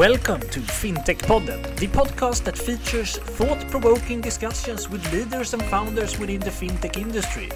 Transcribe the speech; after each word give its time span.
Welcome 0.00 0.40
to 0.48 0.60
FinTech 0.60 1.18
Podden, 1.18 1.76
the 1.76 1.86
podcast 1.88 2.44
that 2.44 2.56
features 2.56 3.18
thought 3.18 3.60
provoking 3.70 4.22
discussions 4.22 4.88
with 4.88 5.04
leaders 5.12 5.52
and 5.52 5.62
founders 5.64 6.18
within 6.18 6.40
the 6.40 6.48
fintech 6.48 6.96
industry. 6.96 7.50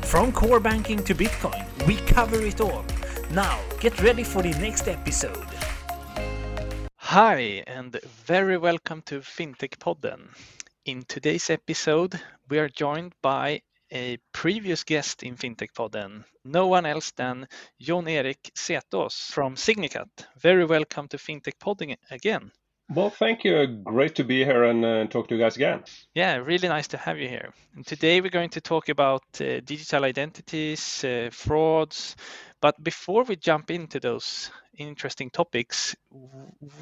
From 0.00 0.32
core 0.32 0.60
banking 0.60 1.04
to 1.04 1.14
Bitcoin, 1.14 1.62
we 1.86 1.96
cover 1.96 2.40
it 2.40 2.62
all. 2.62 2.86
Now, 3.32 3.60
get 3.80 4.00
ready 4.02 4.24
for 4.24 4.40
the 4.40 4.52
next 4.52 4.88
episode. 4.88 5.46
Hi, 6.96 7.62
and 7.66 8.00
very 8.24 8.56
welcome 8.56 9.02
to 9.02 9.20
FinTech 9.20 9.76
Podden. 9.76 10.28
In 10.86 11.02
today's 11.06 11.50
episode, 11.50 12.18
we 12.48 12.58
are 12.60 12.70
joined 12.70 13.12
by 13.20 13.60
a 13.94 14.18
previous 14.32 14.82
guest 14.82 15.22
in 15.22 15.36
FinTech 15.36 15.72
Podden, 15.72 16.24
no 16.44 16.66
one 16.66 16.84
else 16.84 17.12
than 17.12 17.46
Jon 17.80 18.08
Erik 18.08 18.50
Setås 18.56 19.30
from 19.30 19.54
Signicat. 19.54 20.08
Very 20.36 20.64
welcome 20.64 21.06
to 21.08 21.16
FinTech 21.16 21.58
Podden 21.60 21.96
again. 22.10 22.50
Well, 22.90 23.08
thank 23.08 23.44
you. 23.44 23.66
Great 23.66 24.14
to 24.16 24.24
be 24.24 24.44
here 24.44 24.64
and 24.64 24.84
uh, 24.84 25.06
talk 25.06 25.28
to 25.28 25.34
you 25.34 25.40
guys 25.40 25.56
again. 25.56 25.84
Yeah, 26.14 26.36
really 26.36 26.68
nice 26.68 26.88
to 26.88 26.98
have 26.98 27.18
you 27.18 27.28
here. 27.28 27.52
And 27.74 27.86
today 27.86 28.20
we're 28.20 28.28
going 28.28 28.50
to 28.50 28.60
talk 28.60 28.90
about 28.90 29.22
uh, 29.40 29.60
digital 29.64 30.04
identities, 30.04 31.02
uh, 31.02 31.30
frauds. 31.32 32.14
But 32.60 32.82
before 32.82 33.24
we 33.24 33.36
jump 33.36 33.70
into 33.70 34.00
those 34.00 34.50
interesting 34.76 35.30
topics, 35.30 35.96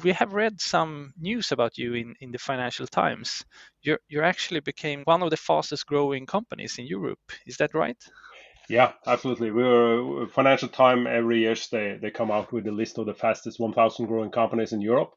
we 0.03 0.11
have 0.11 0.33
read 0.33 0.59
some 0.59 1.13
news 1.17 1.53
about 1.53 1.77
you 1.77 1.93
in, 1.93 2.15
in 2.19 2.31
the 2.31 2.37
Financial 2.37 2.87
Times. 2.87 3.45
You're, 3.81 3.99
you 4.09 4.21
actually 4.21 4.59
became 4.59 5.03
one 5.05 5.23
of 5.23 5.29
the 5.29 5.37
fastest 5.37 5.85
growing 5.85 6.25
companies 6.25 6.79
in 6.79 6.85
Europe. 6.85 7.19
Is 7.47 7.57
that 7.57 7.73
right? 7.73 7.97
Yeah, 8.69 8.93
absolutely. 9.07 9.51
We're 9.51 10.27
Financial 10.27 10.69
Times 10.69 11.07
every 11.09 11.39
year 11.39 11.55
they, 11.71 11.97
they 12.01 12.11
come 12.11 12.31
out 12.31 12.51
with 12.51 12.67
a 12.67 12.71
list 12.71 12.97
of 12.97 13.05
the 13.05 13.13
fastest 13.13 13.59
1,000 13.59 14.05
growing 14.05 14.31
companies 14.31 14.73
in 14.73 14.81
Europe 14.81 15.13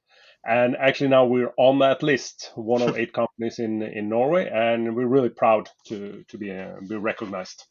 and 0.46 0.76
actually 0.76 1.08
now 1.08 1.24
we're 1.24 1.52
on 1.56 1.78
that 1.80 2.02
list, 2.02 2.52
one 2.54 2.82
of 2.82 2.96
eight 2.96 3.12
companies 3.12 3.58
in 3.58 3.82
in 3.82 4.08
Norway, 4.08 4.48
and 4.48 4.94
we're 4.94 5.06
really 5.06 5.28
proud 5.28 5.68
to 5.86 6.24
to 6.28 6.38
be 6.38 6.50
uh, 6.50 6.80
be 6.88 6.96
recognized. 6.96 7.64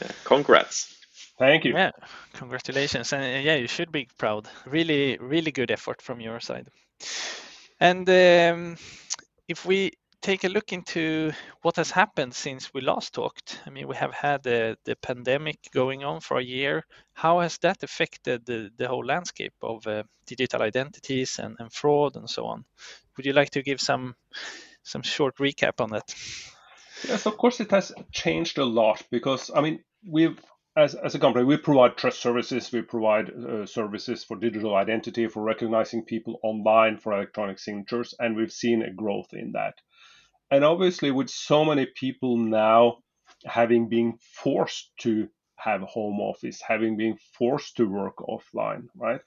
Yeah, 0.00 0.10
congrats! 0.24 0.96
Thank 1.38 1.64
you. 1.64 1.72
Yeah, 1.74 1.90
congratulations, 2.34 3.12
and 3.12 3.22
uh, 3.22 3.40
yeah, 3.40 3.56
you 3.56 3.68
should 3.68 3.92
be 3.92 4.08
proud. 4.18 4.48
Really, 4.66 5.18
really 5.20 5.52
good 5.52 5.70
effort 5.70 6.02
from 6.02 6.20
your 6.20 6.40
side. 6.40 6.68
And 7.80 8.08
um, 8.08 8.76
if 9.48 9.66
we 9.66 9.92
take 10.22 10.44
a 10.44 10.48
look 10.48 10.72
into 10.72 11.32
what 11.62 11.76
has 11.76 11.90
happened 11.90 12.32
since 12.32 12.72
we 12.72 12.80
last 12.80 13.12
talked. 13.12 13.60
I 13.66 13.70
mean, 13.70 13.88
we 13.88 13.96
have 13.96 14.14
had 14.14 14.44
the, 14.44 14.78
the 14.84 14.94
pandemic 14.96 15.58
going 15.74 16.04
on 16.04 16.20
for 16.20 16.38
a 16.38 16.44
year. 16.44 16.86
How 17.12 17.40
has 17.40 17.58
that 17.58 17.82
affected 17.82 18.46
the, 18.46 18.70
the 18.76 18.88
whole 18.88 19.04
landscape 19.04 19.54
of 19.60 19.86
uh, 19.86 20.04
digital 20.26 20.62
identities 20.62 21.40
and, 21.40 21.56
and 21.58 21.72
fraud 21.72 22.16
and 22.16 22.30
so 22.30 22.46
on? 22.46 22.64
Would 23.16 23.26
you 23.26 23.32
like 23.32 23.50
to 23.50 23.62
give 23.62 23.80
some 23.80 24.14
some 24.84 25.02
short 25.02 25.36
recap 25.36 25.80
on 25.80 25.90
that? 25.90 26.14
Yes, 27.06 27.26
of 27.26 27.36
course, 27.36 27.60
it 27.60 27.70
has 27.70 27.92
changed 28.12 28.58
a 28.58 28.64
lot 28.64 29.02
because 29.10 29.50
I 29.54 29.60
mean, 29.60 29.84
we've 30.06 30.40
as, 30.74 30.94
as 30.94 31.14
a 31.14 31.18
company, 31.18 31.44
we 31.44 31.58
provide 31.58 31.96
trust 31.98 32.20
services. 32.20 32.72
We 32.72 32.80
provide 32.82 33.28
uh, 33.28 33.66
services 33.66 34.24
for 34.24 34.38
digital 34.38 34.74
identity, 34.74 35.26
for 35.26 35.42
recognizing 35.42 36.04
people 36.04 36.40
online, 36.42 36.96
for 36.96 37.12
electronic 37.12 37.58
signatures, 37.58 38.14
and 38.18 38.36
we've 38.36 38.52
seen 38.52 38.82
a 38.82 38.90
growth 38.90 39.34
in 39.34 39.52
that 39.52 39.74
and 40.52 40.64
obviously 40.64 41.10
with 41.10 41.30
so 41.30 41.64
many 41.64 41.86
people 41.86 42.36
now 42.36 42.98
having 43.44 43.88
been 43.88 44.16
forced 44.20 44.92
to 44.98 45.28
have 45.56 45.80
home 45.82 46.20
office 46.20 46.60
having 46.60 46.96
been 46.96 47.16
forced 47.38 47.76
to 47.76 47.88
work 47.88 48.18
offline 48.18 48.86
right? 48.96 49.20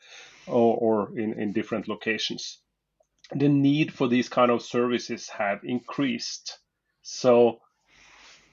Or, 0.48 0.78
or 0.78 1.20
in, 1.20 1.40
in 1.40 1.54
different 1.54 1.88
locations 1.88 2.60
the 3.32 3.50
need 3.50 3.94
for 3.94 4.08
these 4.08 4.30
kind 4.30 4.52
of 4.52 4.62
services 4.62 5.30
have 5.30 5.64
increased. 5.64 6.60
So 7.02 7.60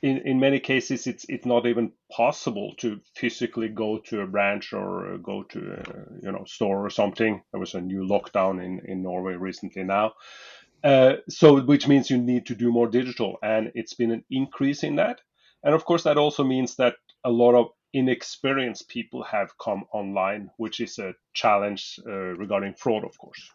in, 0.03 0.19
in 0.19 0.41
many 0.41 0.61
cases 0.61 1.07
it's 1.07 1.25
it's 1.29 1.47
not 1.47 1.67
even 1.67 1.93
possible 2.11 2.75
to 2.79 3.01
physically 3.15 3.69
go 3.69 3.99
to 3.99 4.21
a 4.21 4.27
branch 4.27 4.73
or 4.73 5.19
go 5.19 5.45
to 5.45 5.59
a 5.59 6.25
you 6.25 6.33
know 6.33 6.45
store 6.45 6.85
or 6.85 6.91
something. 6.91 7.43
There 7.53 7.61
was 7.61 7.75
a 7.75 7.81
new 7.81 8.07
lockdown 8.07 8.65
in, 8.65 8.81
in 8.87 9.03
norway 9.03 9.35
recently 9.35 9.85
now 9.85 10.15
uh, 10.85 11.15
so 11.29 11.61
which 11.63 11.89
means 11.89 12.11
you 12.11 12.19
need 12.19 12.47
to 12.47 12.55
do 12.55 12.73
more 12.73 12.89
digital, 12.89 13.39
and 13.43 13.73
it's 13.75 13.95
been 13.95 14.11
an 14.11 14.25
increase 14.31 14.83
in 14.83 14.97
that. 14.97 15.21
And 15.63 15.75
of 15.75 15.85
course, 15.85 16.03
that 16.05 16.19
also 16.19 16.45
means 16.45 16.77
that 16.77 16.97
a 17.25 17.31
lot 17.31 17.55
of 17.55 17.69
inexperienced 17.93 18.89
people 18.89 19.23
have 19.23 19.57
come 19.59 19.85
online, 19.93 20.51
which 20.57 20.81
is 20.81 20.99
a 20.99 21.15
challenge 21.35 22.01
uh, 22.07 22.11
regarding 22.11 22.75
fraud, 22.75 23.05
of 23.05 23.17
course. 23.19 23.51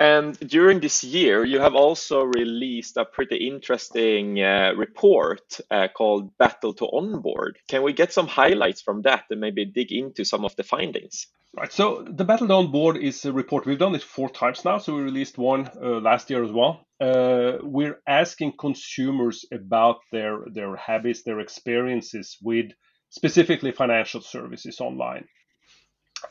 And 0.00 0.38
during 0.40 0.80
this 0.80 1.04
year, 1.04 1.44
you 1.44 1.60
have 1.60 1.74
also 1.74 2.22
released 2.22 2.96
a 2.96 3.04
pretty 3.04 3.46
interesting 3.46 4.42
uh, 4.42 4.72
report 4.74 5.60
uh, 5.70 5.88
called 5.94 6.36
Battle 6.38 6.72
to 6.74 6.86
Onboard. 6.86 7.58
Can 7.68 7.82
we 7.82 7.92
get 7.92 8.10
some 8.10 8.26
highlights 8.26 8.80
from 8.80 9.02
that 9.02 9.24
and 9.30 9.42
maybe 9.42 9.66
dig 9.66 9.92
into 9.92 10.24
some 10.24 10.46
of 10.46 10.56
the 10.56 10.62
findings? 10.62 11.26
Right. 11.52 11.72
So 11.72 12.04
the 12.08 12.24
Battle 12.24 12.46
to 12.46 12.54
Onboard 12.54 12.96
is 12.96 13.24
a 13.24 13.32
report. 13.32 13.66
We've 13.66 13.78
done 13.78 13.96
it 13.96 14.02
four 14.02 14.30
times 14.30 14.64
now. 14.64 14.78
So 14.78 14.94
we 14.94 15.02
released 15.02 15.36
one 15.36 15.68
uh, 15.82 16.00
last 16.00 16.30
year 16.30 16.44
as 16.44 16.52
well. 16.52 16.86
Uh, 17.00 17.58
we're 17.62 18.00
asking 18.06 18.52
consumers 18.56 19.44
about 19.52 19.96
their 20.12 20.38
their 20.52 20.76
habits, 20.76 21.22
their 21.22 21.40
experiences 21.40 22.36
with 22.40 22.70
specifically 23.08 23.72
financial 23.72 24.20
services 24.20 24.80
online. 24.80 25.26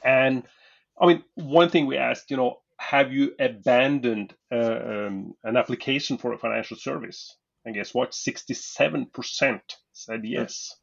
And 0.05 0.43
I 0.99 1.07
mean, 1.07 1.23
one 1.35 1.69
thing 1.69 1.85
we 1.85 1.97
asked, 1.97 2.31
you 2.31 2.37
know, 2.37 2.61
have 2.79 3.11
you 3.11 3.33
abandoned 3.39 4.33
uh, 4.51 4.79
um, 4.91 5.33
an 5.43 5.57
application 5.57 6.17
for 6.17 6.31
a 6.31 6.37
financial 6.37 6.77
service? 6.77 7.35
And 7.65 7.75
guess 7.75 7.93
what? 7.93 8.11
67% 8.11 9.59
said 9.91 10.21
yes. 10.23 10.78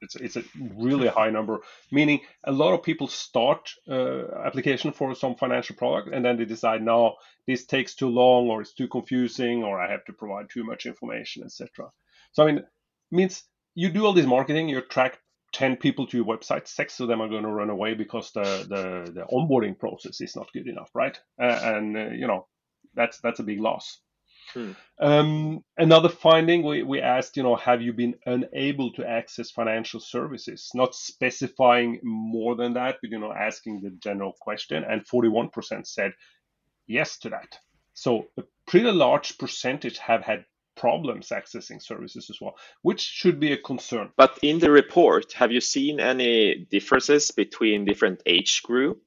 It's, 0.00 0.16
it's 0.16 0.36
a 0.36 0.44
really 0.76 1.08
high 1.08 1.30
number, 1.30 1.60
meaning 1.90 2.20
a 2.44 2.52
lot 2.52 2.74
of 2.74 2.82
people 2.82 3.08
start 3.08 3.70
uh, 3.88 4.26
application 4.44 4.92
for 4.92 5.14
some 5.14 5.34
financial 5.34 5.76
product 5.76 6.14
and 6.14 6.24
then 6.24 6.36
they 6.36 6.44
decide, 6.44 6.82
no, 6.82 7.14
this 7.46 7.64
takes 7.64 7.94
too 7.94 8.08
long 8.08 8.48
or 8.48 8.60
it's 8.60 8.74
too 8.74 8.88
confusing 8.88 9.62
or 9.62 9.80
I 9.80 9.90
have 9.90 10.04
to 10.06 10.12
provide 10.12 10.46
too 10.50 10.64
much 10.64 10.86
information, 10.86 11.42
etc. 11.44 11.90
So 12.32 12.42
I 12.42 12.52
mean, 12.52 12.64
means 13.10 13.44
you 13.74 13.90
do 13.90 14.04
all 14.04 14.12
this 14.12 14.26
marketing, 14.26 14.68
you 14.68 14.78
attract 14.78 15.18
10 15.52 15.76
people 15.76 16.06
to 16.08 16.16
your 16.16 16.26
website, 16.26 16.66
six 16.66 17.00
of 17.00 17.08
them 17.08 17.22
are 17.22 17.28
going 17.28 17.44
to 17.44 17.48
run 17.48 17.70
away 17.70 17.94
because 17.94 18.32
the, 18.32 18.42
the, 18.42 19.12
the 19.12 19.24
onboarding 19.32 19.78
process 19.78 20.20
is 20.20 20.36
not 20.36 20.52
good 20.52 20.66
enough, 20.66 20.90
right? 20.94 21.18
Uh, 21.40 21.60
and, 21.62 21.96
uh, 21.96 22.06
you 22.10 22.26
know, 22.26 22.46
that's, 22.94 23.18
that's 23.20 23.40
a 23.40 23.44
big 23.44 23.60
loss. 23.60 24.00
Hmm. 24.54 24.72
Um, 25.00 25.64
another 25.76 26.08
finding 26.08 26.62
we, 26.62 26.82
we 26.82 27.00
asked, 27.00 27.36
you 27.36 27.42
know, 27.42 27.56
have 27.56 27.82
you 27.82 27.92
been 27.92 28.14
unable 28.26 28.92
to 28.92 29.06
access 29.06 29.50
financial 29.50 30.00
services? 30.00 30.70
Not 30.74 30.94
specifying 30.94 32.00
more 32.02 32.54
than 32.54 32.74
that, 32.74 32.96
but, 33.02 33.10
you 33.10 33.18
know, 33.18 33.32
asking 33.32 33.82
the 33.82 33.90
general 33.90 34.34
question. 34.40 34.84
And 34.84 35.06
41% 35.06 35.86
said 35.86 36.12
yes 36.86 37.18
to 37.18 37.30
that. 37.30 37.58
So 37.94 38.26
a 38.38 38.44
pretty 38.66 38.90
large 38.90 39.38
percentage 39.38 39.98
have 39.98 40.22
had 40.22 40.44
problems 40.76 41.28
accessing 41.28 41.82
services 41.82 42.28
as 42.30 42.40
well, 42.40 42.56
which 42.82 43.00
should 43.00 43.38
be 43.38 43.52
a 43.52 43.56
concern. 43.56 44.10
But 44.16 44.38
in 44.42 44.58
the 44.58 44.70
report, 44.70 45.32
have 45.34 45.52
you 45.52 45.60
seen 45.60 46.00
any 46.00 46.66
differences 46.70 47.30
between 47.30 47.84
different 47.84 48.22
age 48.26 48.62
group? 48.62 49.02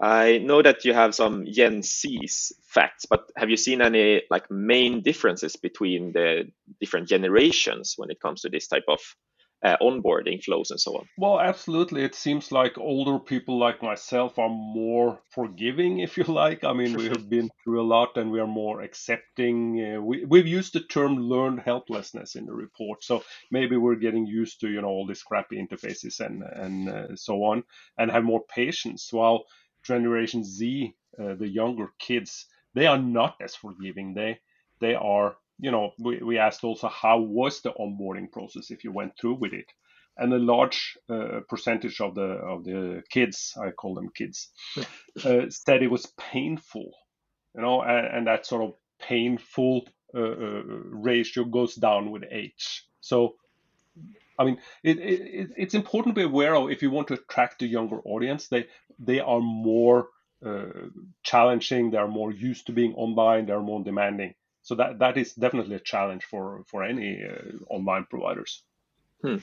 I 0.00 0.38
know 0.38 0.62
that 0.62 0.84
you 0.84 0.94
have 0.94 1.14
some 1.14 1.46
Gen 1.46 1.82
Z's 1.82 2.52
facts, 2.64 3.06
but 3.06 3.30
have 3.36 3.50
you 3.50 3.56
seen 3.56 3.80
any 3.80 4.22
like 4.30 4.50
main 4.50 5.02
differences 5.02 5.56
between 5.56 6.12
the 6.12 6.50
different 6.80 7.08
generations 7.08 7.94
when 7.96 8.10
it 8.10 8.20
comes 8.20 8.42
to 8.42 8.48
this 8.48 8.66
type 8.66 8.84
of 8.88 9.00
uh, 9.62 9.76
onboarding 9.80 10.42
flows 10.42 10.70
and 10.70 10.80
so 10.80 10.96
on? 10.96 11.06
Well, 11.16 11.38
absolutely. 11.38 12.02
It 12.02 12.14
seems 12.14 12.50
like 12.50 12.78
older 12.78 13.18
people 13.18 13.58
like 13.58 13.82
myself 13.82 14.38
are 14.38 14.48
more 14.48 15.20
forgiving, 15.30 15.98
if 16.06 16.16
you 16.16 16.24
like. 16.24 16.64
I 16.64 16.72
mean, 16.72 16.96
we 16.96 17.06
have 17.06 17.28
been 17.30 17.50
through 17.62 17.80
a 17.80 17.86
lot 17.86 18.16
and 18.16 18.30
we 18.30 18.40
are 18.40 18.46
more 18.46 18.82
accepting. 18.82 19.94
Uh, 19.96 20.00
we, 20.00 20.24
we've 20.24 20.46
used 20.46 20.72
the 20.72 20.80
term 20.80 21.16
learned 21.16 21.60
helplessness 21.60 22.34
in 22.34 22.46
the 22.46 22.52
report. 22.52 23.04
So 23.04 23.22
maybe 23.50 23.76
we're 23.76 23.94
getting 23.94 24.26
used 24.26 24.60
to, 24.60 24.68
you 24.68 24.82
know, 24.82 24.88
all 24.88 25.06
these 25.06 25.22
crappy 25.22 25.64
interfaces 25.64 26.20
and, 26.20 26.42
and 26.42 26.88
uh, 26.88 27.16
so 27.16 27.44
on 27.44 27.62
and 27.98 28.10
have 28.10 28.24
more 28.24 28.42
patience. 28.52 29.12
While 29.12 29.44
Generation 29.84 30.44
Z, 30.44 30.94
uh, 31.18 31.34
the 31.34 31.48
younger 31.48 31.88
kids, 31.98 32.46
they 32.74 32.86
are 32.86 32.98
not 32.98 33.36
as 33.40 33.54
forgiving. 33.54 34.14
They, 34.14 34.38
they 34.80 34.94
are 34.94 35.36
you 35.62 35.70
know, 35.70 35.92
we, 35.98 36.20
we 36.22 36.38
asked 36.38 36.64
also 36.64 36.88
how 36.88 37.20
was 37.20 37.62
the 37.62 37.72
onboarding 37.72 38.30
process 38.30 38.70
if 38.70 38.82
you 38.84 38.92
went 38.92 39.12
through 39.18 39.34
with 39.34 39.52
it, 39.52 39.66
and 40.16 40.32
a 40.32 40.38
large 40.38 40.98
uh, 41.08 41.40
percentage 41.48 42.00
of 42.00 42.14
the 42.16 42.22
of 42.22 42.64
the 42.64 43.02
kids, 43.10 43.54
I 43.56 43.70
call 43.70 43.94
them 43.94 44.10
kids, 44.14 44.50
uh, 45.24 45.48
said 45.50 45.82
it 45.82 45.90
was 45.90 46.12
painful, 46.18 46.90
you 47.54 47.62
know, 47.62 47.80
and, 47.82 48.06
and 48.06 48.26
that 48.26 48.44
sort 48.44 48.64
of 48.64 48.74
painful 49.00 49.86
uh, 50.14 50.20
uh, 50.20 50.62
ratio 50.90 51.44
goes 51.44 51.76
down 51.76 52.10
with 52.10 52.24
age. 52.30 52.84
So, 53.00 53.36
I 54.38 54.44
mean, 54.44 54.58
it, 54.82 54.98
it, 54.98 55.50
it's 55.56 55.74
important 55.74 56.14
to 56.14 56.20
be 56.20 56.24
aware 56.24 56.54
of 56.54 56.70
if 56.70 56.82
you 56.82 56.90
want 56.90 57.08
to 57.08 57.14
attract 57.14 57.62
a 57.62 57.66
younger 57.66 58.00
audience, 58.04 58.48
they 58.48 58.66
they 58.98 59.20
are 59.20 59.40
more 59.40 60.08
uh, 60.44 60.88
challenging. 61.22 61.90
They 61.90 61.98
are 61.98 62.08
more 62.08 62.32
used 62.32 62.66
to 62.66 62.72
being 62.72 62.94
online. 62.94 63.46
They 63.46 63.52
are 63.52 63.62
more 63.62 63.82
demanding. 63.82 64.34
So 64.62 64.74
that 64.76 64.98
that 65.00 65.16
is 65.16 65.34
definitely 65.34 65.76
a 65.76 65.80
challenge 65.80 66.24
for 66.24 66.64
for 66.66 66.82
any 66.84 67.22
uh, 67.24 67.58
online 67.68 68.06
providers. 68.08 68.62
Hmm. 69.22 69.38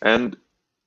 And 0.00 0.36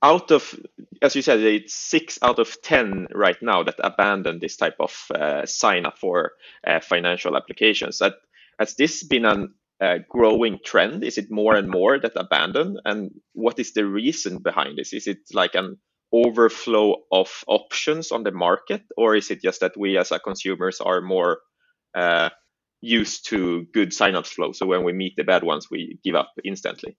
out 0.02 0.30
of, 0.30 0.54
as 1.02 1.16
you 1.16 1.22
said, 1.22 1.40
it's 1.40 1.74
six 1.74 2.18
out 2.22 2.38
of 2.38 2.60
10 2.62 3.08
right 3.12 3.40
now 3.42 3.64
that 3.64 3.74
abandon 3.78 4.38
this 4.38 4.56
type 4.56 4.76
of 4.78 5.10
uh, 5.12 5.44
sign 5.46 5.86
up 5.86 5.98
for 5.98 6.32
uh, 6.64 6.80
financial 6.80 7.36
applications. 7.36 7.98
That, 7.98 8.14
has 8.58 8.74
this 8.76 9.02
been 9.02 9.24
a 9.24 9.48
uh, 9.80 9.98
growing 10.08 10.58
trend? 10.64 11.04
Is 11.04 11.18
it 11.18 11.30
more 11.30 11.54
and 11.54 11.68
more 11.68 11.98
that 11.98 12.16
abandon? 12.16 12.78
And 12.84 13.10
what 13.32 13.58
is 13.58 13.72
the 13.72 13.86
reason 13.86 14.38
behind 14.38 14.78
this? 14.78 14.92
Is 14.92 15.06
it 15.06 15.18
like 15.32 15.54
an 15.54 15.78
overflow 16.12 16.96
of 17.12 17.44
options 17.46 18.12
on 18.12 18.22
the 18.22 18.32
market, 18.32 18.82
or 18.96 19.14
is 19.14 19.30
it 19.30 19.42
just 19.42 19.60
that 19.60 19.76
we 19.76 19.98
as 19.98 20.10
a 20.12 20.18
consumers 20.18 20.80
are 20.80 21.00
more 21.00 21.38
uh, 21.94 22.30
used 22.80 23.28
to 23.28 23.66
good 23.72 23.92
sign-ups 23.92 24.32
flow? 24.32 24.52
So 24.52 24.66
when 24.66 24.84
we 24.84 24.92
meet 24.92 25.14
the 25.16 25.24
bad 25.24 25.42
ones, 25.42 25.68
we 25.70 25.98
give 26.02 26.14
up 26.14 26.32
instantly. 26.44 26.96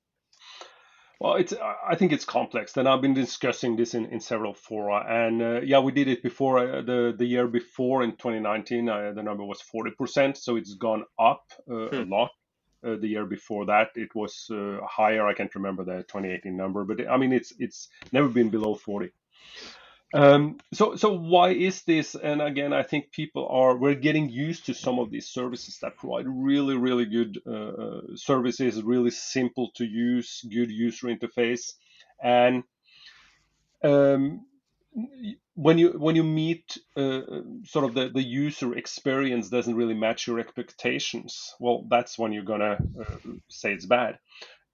Well, 1.20 1.36
it's 1.36 1.54
I 1.54 1.96
think 1.96 2.14
it's 2.14 2.24
complex, 2.24 2.78
and 2.78 2.88
I've 2.88 3.02
been 3.02 3.14
discussing 3.14 3.76
this 3.76 3.94
in, 3.94 4.06
in 4.06 4.22
several 4.22 4.54
fora. 4.54 5.04
And 5.06 5.42
uh, 5.42 5.62
yeah, 5.66 5.80
we 5.80 5.92
did 5.92 6.08
it 6.08 6.24
before 6.24 6.60
uh, 6.60 6.82
the 6.82 7.14
the 7.18 7.26
year 7.26 7.46
before 7.46 8.04
in 8.04 8.12
2019. 8.12 8.88
Uh, 8.88 9.12
the 9.14 9.22
number 9.22 9.44
was 9.44 9.62
40%, 9.62 10.38
so 10.38 10.56
it's 10.56 10.76
gone 10.76 11.04
up 11.20 11.44
uh, 11.70 11.88
hmm. 11.88 11.96
a 11.96 12.06
lot. 12.06 12.30
Uh, 12.82 12.96
the 12.96 13.08
year 13.08 13.26
before 13.26 13.66
that, 13.66 13.90
it 13.96 14.16
was 14.16 14.50
uh, 14.52 14.78
higher. 14.86 15.28
I 15.28 15.34
can't 15.34 15.54
remember 15.54 15.84
the 15.84 15.98
2018 16.04 16.56
number, 16.56 16.86
but 16.86 17.08
I 17.10 17.18
mean, 17.18 17.34
it's 17.34 17.54
it's 17.60 17.90
never 18.14 18.30
been 18.30 18.50
below 18.50 18.76
40. 18.76 19.12
Um, 20.14 20.58
so, 20.74 20.96
so 20.96 21.14
why 21.14 21.50
is 21.50 21.84
this? 21.84 22.16
And 22.16 22.42
again, 22.42 22.74
I 22.74 22.84
think 22.84 23.12
people 23.12 23.48
are 23.48 23.78
we're 23.78 23.96
getting 23.96 24.30
used 24.30 24.66
to 24.66 24.74
some 24.74 24.98
of 24.98 25.12
these 25.12 25.28
services 25.28 25.78
that 25.82 25.98
provide 25.98 26.26
really, 26.28 26.76
really 26.78 27.06
good 27.06 27.40
uh, 27.46 27.52
uh, 27.52 28.02
services, 28.16 28.82
really 28.82 29.12
simple 29.12 29.70
to 29.76 29.86
use, 29.86 30.44
good 30.50 30.72
user 30.72 31.08
interface, 31.08 31.74
and 32.24 32.64
um, 33.84 34.46
when 35.54 35.78
you 35.78 35.90
when 36.00 36.16
you 36.16 36.24
meet 36.24 36.78
uh, 37.00 37.42
sort 37.66 37.86
of 37.86 37.94
the, 37.94 38.10
the 38.10 38.24
user 38.24 38.78
experience 38.78 39.50
doesn't 39.50 39.76
really 39.76 39.94
match 39.94 40.28
your 40.28 40.40
expectations, 40.40 41.54
well, 41.60 41.86
that's 41.90 42.18
when 42.20 42.32
you're 42.34 42.44
gonna 42.44 42.78
uh, 43.00 43.16
say 43.50 43.74
it's 43.74 43.86
bad. 43.86 44.20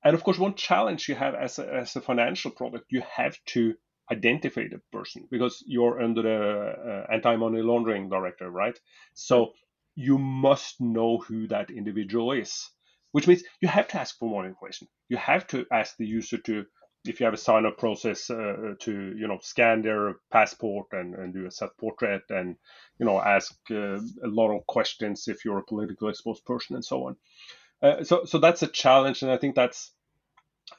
And 0.04 0.14
of 0.14 0.24
course, 0.24 0.38
one 0.38 0.56
challenge 0.56 1.10
you 1.10 1.16
have 1.16 1.36
as 1.36 1.60
a, 1.60 1.66
as 1.82 1.96
a 1.96 2.02
financial 2.02 2.52
product, 2.52 2.86
you 2.92 3.02
have 3.16 3.38
to 3.48 3.74
identify 4.12 4.68
the 4.70 4.80
person 4.92 5.28
because 5.32 5.64
you're 5.66 6.02
under 6.02 6.22
the 6.22 7.06
uh, 7.10 7.14
anti-money 7.14 7.62
laundering 7.62 8.10
directive, 8.10 8.54
right? 8.54 8.78
So 9.16 9.54
you 9.96 10.18
must 10.18 10.80
know 10.80 11.18
who 11.18 11.48
that 11.48 11.72
individual 11.72 12.34
is, 12.34 12.70
which 13.14 13.28
means 13.28 13.44
you 13.62 13.68
have 13.68 13.88
to 13.88 14.00
ask 14.00 14.18
for 14.20 14.30
more 14.30 14.46
information. 14.46 14.88
You 15.10 15.18
have 15.18 15.48
to 15.48 15.66
ask 15.72 15.96
the 15.98 16.06
user 16.06 16.38
to, 16.38 16.66
if 17.06 17.20
you 17.20 17.26
have 17.26 17.34
a 17.34 17.38
sign-up 17.38 17.78
process, 17.78 18.30
uh, 18.30 18.74
to 18.80 19.16
you 19.18 19.28
know 19.28 19.40
scan 19.42 19.82
their 19.82 20.16
passport 20.32 20.88
and, 20.92 21.16
and 21.16 21.34
do 21.34 21.46
a 21.46 21.52
self-portrait 21.52 22.24
and 22.30 22.56
you 23.00 23.06
know 23.06 23.20
ask 23.20 23.56
uh, 23.72 24.00
a 24.24 24.28
lot 24.28 24.56
of 24.56 24.66
questions 24.68 25.28
if 25.28 25.46
you're 25.46 25.60
a 25.60 25.64
politically 25.64 26.10
exposed 26.10 26.46
person 26.46 26.76
and 26.76 26.86
so 26.86 27.08
on. 27.08 27.16
Uh, 27.82 28.04
so 28.04 28.26
so 28.26 28.38
that's 28.38 28.64
a 28.64 28.68
challenge, 28.68 29.22
and 29.22 29.32
I 29.32 29.38
think 29.38 29.56
that's 29.56 29.92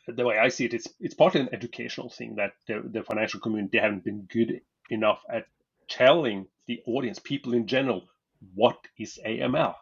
the 0.09 0.25
way 0.25 0.39
I 0.39 0.49
see 0.49 0.65
it, 0.65 0.75
it's 0.75 0.89
it's 1.01 1.15
partly 1.15 1.41
an 1.41 1.49
educational 1.53 2.11
thing 2.11 2.37
that 2.37 2.53
the, 2.67 2.83
the 2.85 3.03
financial 3.03 3.41
community 3.41 3.79
haven't 3.79 4.05
been 4.05 4.23
good 4.23 4.61
enough 4.91 5.23
at 5.29 5.47
telling 5.89 6.47
the 6.67 6.83
audience, 6.87 7.19
people 7.19 7.55
in 7.55 7.67
general, 7.67 8.09
what 8.55 8.79
is 8.99 9.21
AML. 9.25 9.75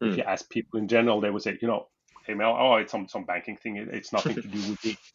Mm. 0.00 0.08
If 0.08 0.12
hmm. 0.12 0.18
you 0.18 0.24
ask 0.24 0.48
people 0.48 0.80
in 0.80 0.88
general, 0.88 1.20
they 1.20 1.30
would 1.30 1.42
say, 1.42 1.58
you 1.60 1.68
know, 1.68 1.88
AML, 2.28 2.56
oh, 2.58 2.76
it's 2.76 2.92
some 2.92 3.08
some 3.08 3.24
banking 3.24 3.56
thing. 3.56 3.76
It's 3.76 4.12
nothing 4.12 4.34
to 4.36 4.42
do 4.42 4.70
with 4.70 4.84
me. 4.84 4.96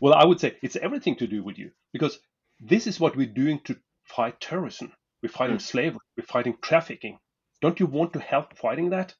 Well, 0.00 0.14
I 0.14 0.24
would 0.24 0.40
say 0.40 0.56
it's 0.62 0.76
everything 0.76 1.16
to 1.16 1.26
do 1.26 1.42
with 1.42 1.58
you 1.58 1.70
because 1.92 2.18
this 2.58 2.86
is 2.86 2.98
what 2.98 3.16
we're 3.16 3.26
doing 3.26 3.60
to 3.64 3.76
fight 4.04 4.40
terrorism. 4.40 4.92
We're 5.22 5.28
fighting 5.28 5.56
mm. 5.56 5.62
slavery. 5.62 6.00
We're 6.16 6.24
fighting 6.24 6.56
trafficking. 6.60 7.18
Don't 7.60 7.78
you 7.78 7.86
want 7.86 8.14
to 8.14 8.20
help 8.20 8.56
fighting 8.56 8.90
that? 8.90 9.14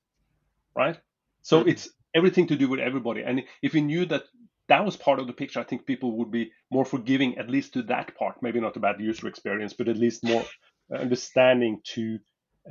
Right. 0.74 0.98
So 1.42 1.62
mm. 1.62 1.68
it's 1.68 1.90
everything 2.14 2.46
to 2.48 2.56
do 2.56 2.68
with 2.68 2.80
everybody. 2.80 3.22
And 3.22 3.42
if 3.62 3.74
we 3.74 3.82
knew 3.82 4.06
that 4.06 4.24
that 4.68 4.84
was 4.84 4.96
part 4.96 5.18
of 5.18 5.26
the 5.26 5.32
picture, 5.32 5.60
I 5.60 5.64
think 5.64 5.84
people 5.84 6.16
would 6.18 6.30
be 6.30 6.52
more 6.70 6.84
forgiving, 6.84 7.38
at 7.38 7.50
least 7.50 7.74
to 7.74 7.82
that 7.84 8.14
part. 8.16 8.42
Maybe 8.42 8.60
not 8.60 8.76
about 8.76 8.98
the 8.98 9.04
user 9.04 9.28
experience, 9.28 9.72
but 9.72 9.88
at 9.88 9.96
least 9.96 10.24
more 10.24 10.44
understanding 10.94 11.80
to 11.94 12.18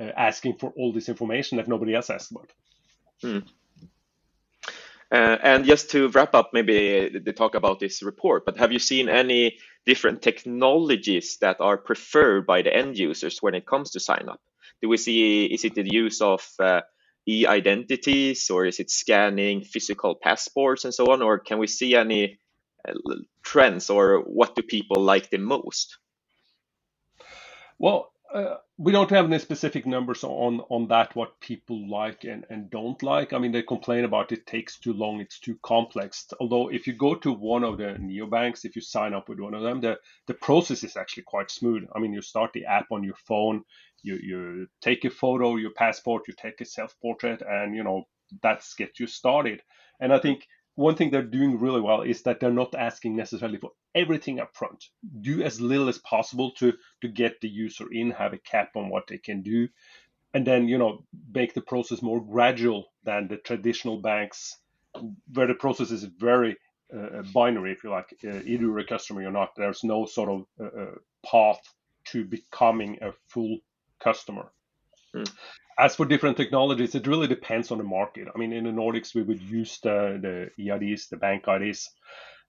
uh, 0.00 0.10
asking 0.16 0.56
for 0.56 0.72
all 0.76 0.92
this 0.92 1.08
information 1.08 1.58
that 1.58 1.68
nobody 1.68 1.94
else 1.94 2.10
asked 2.10 2.30
about. 2.30 2.50
Hmm. 3.22 3.38
Uh, 5.12 5.36
and 5.42 5.64
just 5.64 5.90
to 5.90 6.08
wrap 6.10 6.34
up, 6.34 6.50
maybe 6.52 7.08
the 7.08 7.32
talk 7.32 7.54
about 7.56 7.80
this 7.80 8.02
report, 8.02 8.44
but 8.44 8.56
have 8.56 8.70
you 8.70 8.78
seen 8.78 9.08
any 9.08 9.58
different 9.84 10.22
technologies 10.22 11.38
that 11.40 11.60
are 11.60 11.76
preferred 11.76 12.46
by 12.46 12.62
the 12.62 12.74
end 12.74 12.96
users 12.96 13.38
when 13.42 13.54
it 13.54 13.66
comes 13.66 13.90
to 13.90 14.00
sign 14.00 14.28
up? 14.28 14.40
Do 14.80 14.88
we 14.88 14.96
see, 14.96 15.46
is 15.46 15.64
it 15.64 15.74
the 15.74 15.84
use 15.90 16.20
of 16.20 16.46
uh, 16.60 16.82
e-identities 17.26 18.50
or 18.50 18.66
is 18.66 18.80
it 18.80 18.90
scanning 18.90 19.62
physical 19.62 20.14
passports 20.14 20.84
and 20.84 20.94
so 20.94 21.12
on 21.12 21.22
or 21.22 21.38
can 21.38 21.58
we 21.58 21.66
see 21.66 21.94
any 21.94 22.38
uh, 22.88 22.92
trends 23.42 23.90
or 23.90 24.20
what 24.20 24.54
do 24.54 24.62
people 24.62 25.02
like 25.02 25.30
the 25.30 25.38
most 25.38 25.98
well 27.78 28.12
uh, 28.32 28.56
we 28.78 28.92
don't 28.92 29.10
have 29.10 29.24
any 29.24 29.38
specific 29.38 29.86
numbers 29.86 30.22
on 30.24 30.60
on 30.70 30.86
that 30.88 31.14
what 31.16 31.40
people 31.40 31.88
like 31.88 32.24
and, 32.24 32.44
and 32.48 32.70
don't 32.70 33.02
like. 33.02 33.32
I 33.32 33.38
mean 33.38 33.52
they 33.52 33.62
complain 33.62 34.04
about 34.04 34.32
it 34.32 34.46
takes 34.46 34.78
too 34.78 34.92
long 34.92 35.20
it's 35.20 35.40
too 35.40 35.58
complex. 35.62 36.26
Although 36.40 36.68
if 36.68 36.86
you 36.86 36.92
go 36.92 37.14
to 37.16 37.32
one 37.32 37.64
of 37.64 37.78
the 37.78 37.96
neobanks 38.00 38.64
if 38.64 38.76
you 38.76 38.82
sign 38.82 39.14
up 39.14 39.28
with 39.28 39.40
one 39.40 39.54
of 39.54 39.62
them 39.62 39.80
the 39.80 39.98
the 40.26 40.34
process 40.34 40.84
is 40.84 40.96
actually 40.96 41.24
quite 41.24 41.50
smooth. 41.50 41.82
I 41.94 41.98
mean 41.98 42.12
you 42.12 42.22
start 42.22 42.52
the 42.52 42.66
app 42.66 42.86
on 42.92 43.02
your 43.02 43.16
phone 43.26 43.64
you 44.02 44.18
you 44.22 44.66
take 44.80 45.04
a 45.04 45.10
photo 45.10 45.56
your 45.56 45.72
passport 45.72 46.28
you 46.28 46.34
take 46.36 46.60
a 46.60 46.64
self 46.64 46.94
portrait 47.02 47.42
and 47.42 47.74
you 47.74 47.82
know 47.82 48.04
that's 48.42 48.74
get 48.74 49.00
you 49.00 49.06
started. 49.06 49.60
And 50.00 50.12
i 50.14 50.18
think 50.18 50.46
one 50.80 50.94
thing 50.94 51.10
they're 51.10 51.22
doing 51.22 51.60
really 51.60 51.80
well 51.80 52.00
is 52.00 52.22
that 52.22 52.40
they're 52.40 52.50
not 52.50 52.74
asking 52.74 53.14
necessarily 53.14 53.58
for 53.58 53.72
everything 53.94 54.40
up 54.40 54.56
front. 54.56 54.86
Do 55.20 55.42
as 55.42 55.60
little 55.60 55.90
as 55.90 55.98
possible 55.98 56.52
to 56.52 56.72
to 57.02 57.08
get 57.08 57.40
the 57.40 57.48
user 57.48 57.86
in, 57.92 58.12
have 58.12 58.32
a 58.32 58.38
cap 58.38 58.70
on 58.76 58.88
what 58.88 59.06
they 59.06 59.18
can 59.18 59.42
do, 59.42 59.68
and 60.32 60.46
then 60.46 60.68
you 60.68 60.78
know 60.78 61.04
make 61.34 61.52
the 61.52 61.60
process 61.60 62.00
more 62.00 62.24
gradual 62.24 62.86
than 63.04 63.28
the 63.28 63.36
traditional 63.36 64.00
banks, 64.00 64.56
where 65.34 65.46
the 65.46 65.54
process 65.54 65.90
is 65.90 66.04
very 66.04 66.56
uh, 66.96 67.22
binary, 67.34 67.72
if 67.72 67.84
you 67.84 67.90
like. 67.90 68.14
Uh, 68.24 68.40
either 68.46 68.64
you're 68.64 68.78
a 68.78 68.86
customer 68.86 69.26
or 69.26 69.30
not. 69.30 69.50
There's 69.56 69.84
no 69.84 70.06
sort 70.06 70.30
of 70.30 70.46
uh, 70.58 70.80
uh 70.82 70.94
path 71.30 71.60
to 72.06 72.24
becoming 72.24 72.98
a 73.02 73.12
full 73.28 73.58
customer. 74.02 74.50
Mm. 75.14 75.30
As 75.80 75.96
for 75.96 76.04
different 76.04 76.36
technologies, 76.36 76.94
it 76.94 77.06
really 77.06 77.26
depends 77.26 77.70
on 77.70 77.78
the 77.78 77.84
market. 77.84 78.28
I 78.34 78.38
mean, 78.38 78.52
in 78.52 78.64
the 78.64 78.70
Nordics, 78.70 79.14
we 79.14 79.22
would 79.22 79.40
use 79.40 79.78
the, 79.82 80.50
the 80.56 80.62
EIDs, 80.62 81.08
the 81.08 81.16
bank 81.16 81.44
IDs, 81.48 81.88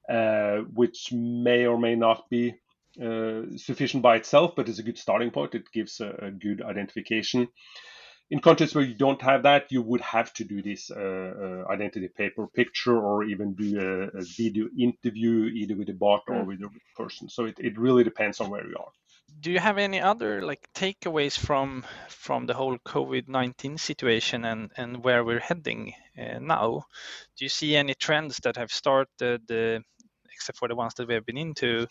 uh, 0.09 0.57
which 0.73 1.13
may 1.13 1.65
or 1.65 1.77
may 1.79 1.95
not 1.95 2.29
be 2.29 2.55
uh, 3.01 3.43
sufficient 3.55 4.03
by 4.03 4.17
itself, 4.17 4.53
but 4.57 4.67
it's 4.67 4.79
a 4.79 4.83
good 4.83 4.97
starting 4.97 5.31
point. 5.31 5.55
It 5.55 5.71
gives 5.71 6.01
a, 6.01 6.09
a, 6.27 6.31
good 6.31 6.61
identification. 6.61 7.47
In 8.29 8.41
countries 8.41 8.75
where 8.75 8.83
you 8.83 8.95
don't 8.95 9.21
have 9.21 9.43
that, 9.43 9.71
you 9.71 9.81
would 9.81 10.01
have 10.01 10.33
to 10.33 10.43
do 10.43 10.61
this 10.61 10.91
uh, 10.91 10.99
uh 10.99 11.71
identity 11.71 12.09
paper 12.09 12.47
picture 12.47 12.97
or 12.97 13.23
even 13.23 13.53
do 13.53 13.79
a, 13.79 14.19
a, 14.19 14.23
video 14.37 14.67
interview 14.77 15.45
either 15.45 15.77
with 15.77 15.89
a 15.89 15.93
bot 15.93 16.23
or 16.27 16.41
hmm. 16.41 16.47
with 16.47 16.61
a 16.61 16.69
person. 17.01 17.29
So 17.29 17.45
it, 17.45 17.55
it 17.59 17.79
really 17.79 18.03
depends 18.03 18.41
on 18.41 18.49
where 18.49 18.67
you 18.67 18.75
are 18.77 18.91
do 19.41 19.51
you 19.51 19.59
have 19.59 19.77
any 19.77 19.99
other 19.99 20.41
like 20.41 20.69
takeaways 20.73 21.37
from 21.37 21.83
from 22.09 22.45
the 22.45 22.53
whole 22.53 22.77
COVID-19 22.79 23.79
situation 23.79 24.45
and 24.45 24.71
and 24.77 25.03
where 25.03 25.23
we're 25.23 25.39
heading 25.39 25.93
uh, 26.17 26.39
now? 26.39 26.85
Do 27.37 27.45
you 27.45 27.49
see 27.49 27.75
any 27.75 27.95
trends 27.95 28.37
that 28.43 28.57
have 28.57 28.71
started, 28.71 29.41
uh, 29.51 29.79
except 30.31 30.59
for 30.59 30.67
the 30.67 30.75
ones 30.75 30.93
that 30.95 31.07
we 31.07 31.15
have 31.15 31.25
been 31.25 31.37
into, 31.37 31.87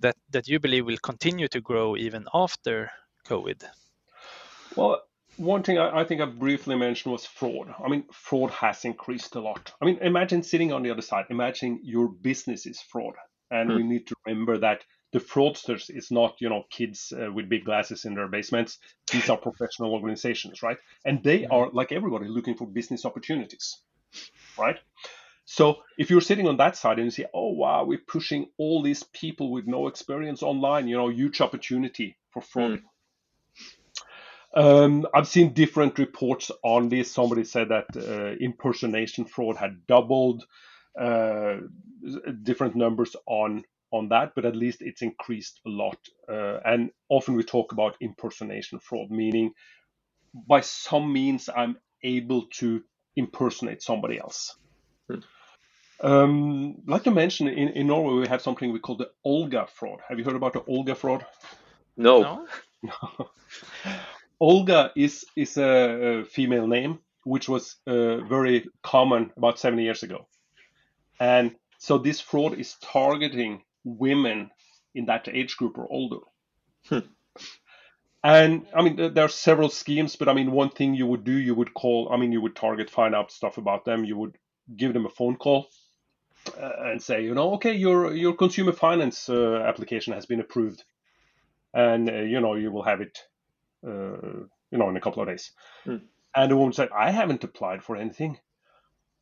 that 0.00 0.16
that 0.30 0.48
you 0.48 0.60
believe 0.60 0.86
will 0.86 0.98
continue 0.98 1.48
to 1.48 1.60
grow 1.60 1.96
even 1.96 2.26
after 2.34 2.90
COVID? 3.26 3.64
Well, 4.76 5.02
one 5.36 5.62
thing 5.62 5.78
I, 5.78 6.00
I, 6.00 6.04
think 6.04 6.20
I 6.20 6.26
briefly 6.26 6.76
mentioned 6.76 7.12
was 7.12 7.26
fraud. 7.26 7.74
I 7.82 7.88
mean, 7.88 8.04
fraud 8.12 8.50
has 8.50 8.84
increased 8.84 9.34
a 9.34 9.40
lot. 9.40 9.72
I 9.80 9.86
mean, 9.86 9.98
imagine 10.02 10.42
sitting 10.42 10.72
on 10.72 10.82
the 10.82 10.90
other 10.90 11.02
side. 11.02 11.26
Imagine 11.30 11.80
your 11.82 12.08
business 12.08 12.66
is 12.66 12.80
fraud, 12.80 13.14
and 13.50 13.70
hmm. 13.70 13.76
we 13.76 13.82
need 13.82 14.06
to 14.08 14.14
remember 14.26 14.58
that 14.58 14.84
the 15.12 15.20
fraudsters 15.20 15.94
is 15.94 16.10
not 16.10 16.36
you 16.40 16.48
know 16.48 16.64
kids 16.70 17.12
uh, 17.12 17.30
with 17.32 17.48
big 17.48 17.64
glasses 17.64 18.04
in 18.04 18.14
their 18.14 18.28
basements 18.28 18.78
these 19.10 19.28
are 19.30 19.36
professional 19.48 19.92
organizations 19.92 20.62
right 20.62 20.78
and 21.04 21.22
they 21.22 21.46
are 21.46 21.70
like 21.72 21.92
everybody 21.92 22.26
looking 22.26 22.56
for 22.56 22.66
business 22.66 23.04
opportunities 23.04 23.78
right 24.58 24.78
so 25.44 25.76
if 25.98 26.10
you're 26.10 26.20
sitting 26.20 26.48
on 26.48 26.56
that 26.56 26.76
side 26.76 26.98
and 26.98 27.06
you 27.06 27.10
say 27.10 27.26
oh 27.34 27.52
wow 27.52 27.84
we're 27.84 27.98
pushing 27.98 28.46
all 28.58 28.82
these 28.82 29.02
people 29.02 29.50
with 29.50 29.66
no 29.66 29.86
experience 29.86 30.42
online 30.42 30.88
you 30.88 30.96
know 30.96 31.08
huge 31.08 31.40
opportunity 31.40 32.16
for 32.30 32.42
fraud 32.42 32.72
mm. 32.72 32.82
Um, 34.54 35.06
I've 35.14 35.28
seen 35.28 35.54
different 35.54 35.98
reports 35.98 36.50
on 36.62 36.90
this. 36.90 37.10
Somebody 37.10 37.44
said 37.44 37.70
that 37.70 37.86
uh, 37.96 38.36
impersonation 38.38 39.24
fraud 39.24 39.56
had 39.56 39.86
doubled. 39.86 40.44
Uh, 40.94 41.56
different 42.42 42.76
numbers 42.76 43.16
on 43.26 43.64
on 43.92 44.08
that, 44.08 44.32
but 44.34 44.44
at 44.44 44.56
least 44.56 44.82
it's 44.82 45.02
increased 45.02 45.60
a 45.66 45.70
lot. 45.70 45.98
Uh, 46.28 46.58
and 46.64 46.90
often 47.08 47.34
we 47.34 47.42
talk 47.42 47.72
about 47.72 47.96
impersonation 48.00 48.78
fraud, 48.78 49.10
meaning 49.10 49.52
by 50.48 50.60
some 50.60 51.12
means 51.12 51.48
I'm 51.54 51.76
able 52.02 52.46
to 52.58 52.82
impersonate 53.16 53.82
somebody 53.82 54.18
else. 54.18 54.56
Hmm. 55.08 55.18
Um, 56.00 56.74
like 56.86 57.04
to 57.04 57.12
mention, 57.12 57.46
in, 57.46 57.68
in 57.68 57.86
Norway 57.86 58.20
we 58.20 58.28
have 58.28 58.42
something 58.42 58.72
we 58.72 58.80
call 58.80 58.96
the 58.96 59.10
Olga 59.24 59.68
fraud. 59.72 60.00
Have 60.08 60.18
you 60.18 60.24
heard 60.24 60.34
about 60.34 60.54
the 60.54 60.64
Olga 60.64 60.94
fraud? 60.96 61.24
No. 61.96 62.46
no? 62.82 63.28
Olga 64.40 64.90
is 64.96 65.24
is 65.36 65.56
a, 65.56 66.20
a, 66.22 66.24
female 66.24 66.66
name 66.66 66.98
which 67.22 67.48
was 67.48 67.76
uh, 67.86 68.16
very 68.22 68.66
common 68.82 69.30
about 69.36 69.60
70 69.60 69.84
years 69.84 70.02
ago, 70.02 70.26
and 71.20 71.54
so 71.78 71.98
this 71.98 72.20
fraud 72.20 72.58
is 72.58 72.74
targeting 72.82 73.62
women 73.84 74.50
in 74.94 75.06
that 75.06 75.28
age 75.28 75.56
group 75.56 75.78
or 75.78 75.86
older. 75.90 76.20
Hmm. 76.88 76.98
And 78.24 78.66
I 78.74 78.82
mean, 78.82 79.14
there 79.14 79.24
are 79.24 79.28
several 79.28 79.68
schemes, 79.68 80.14
but 80.14 80.28
I 80.28 80.34
mean, 80.34 80.52
one 80.52 80.70
thing 80.70 80.94
you 80.94 81.06
would 81.06 81.24
do, 81.24 81.32
you 81.32 81.54
would 81.54 81.74
call, 81.74 82.08
I 82.12 82.16
mean, 82.16 82.30
you 82.30 82.40
would 82.40 82.54
target, 82.54 82.88
find 82.88 83.14
out 83.14 83.32
stuff 83.32 83.58
about 83.58 83.84
them. 83.84 84.04
You 84.04 84.16
would 84.16 84.38
give 84.76 84.92
them 84.92 85.06
a 85.06 85.10
phone 85.10 85.36
call 85.36 85.68
uh, 86.56 86.70
and 86.84 87.02
say, 87.02 87.24
you 87.24 87.34
know, 87.34 87.54
okay, 87.54 87.72
your 87.72 88.14
your 88.14 88.34
consumer 88.34 88.72
finance 88.72 89.28
uh, 89.28 89.56
application 89.56 90.12
has 90.12 90.26
been 90.26 90.40
approved, 90.40 90.84
and 91.74 92.08
uh, 92.08 92.12
you 92.12 92.40
know, 92.40 92.54
you 92.54 92.70
will 92.70 92.84
have 92.84 93.00
it, 93.00 93.18
uh, 93.84 94.46
you 94.70 94.78
know, 94.78 94.88
in 94.88 94.96
a 94.96 95.00
couple 95.00 95.22
of 95.22 95.28
days. 95.28 95.50
Hmm. 95.84 95.96
And 96.34 96.50
the 96.50 96.56
woman 96.56 96.72
said, 96.72 96.90
I 96.96 97.10
haven't 97.10 97.44
applied 97.44 97.82
for 97.82 97.96
anything 97.96 98.38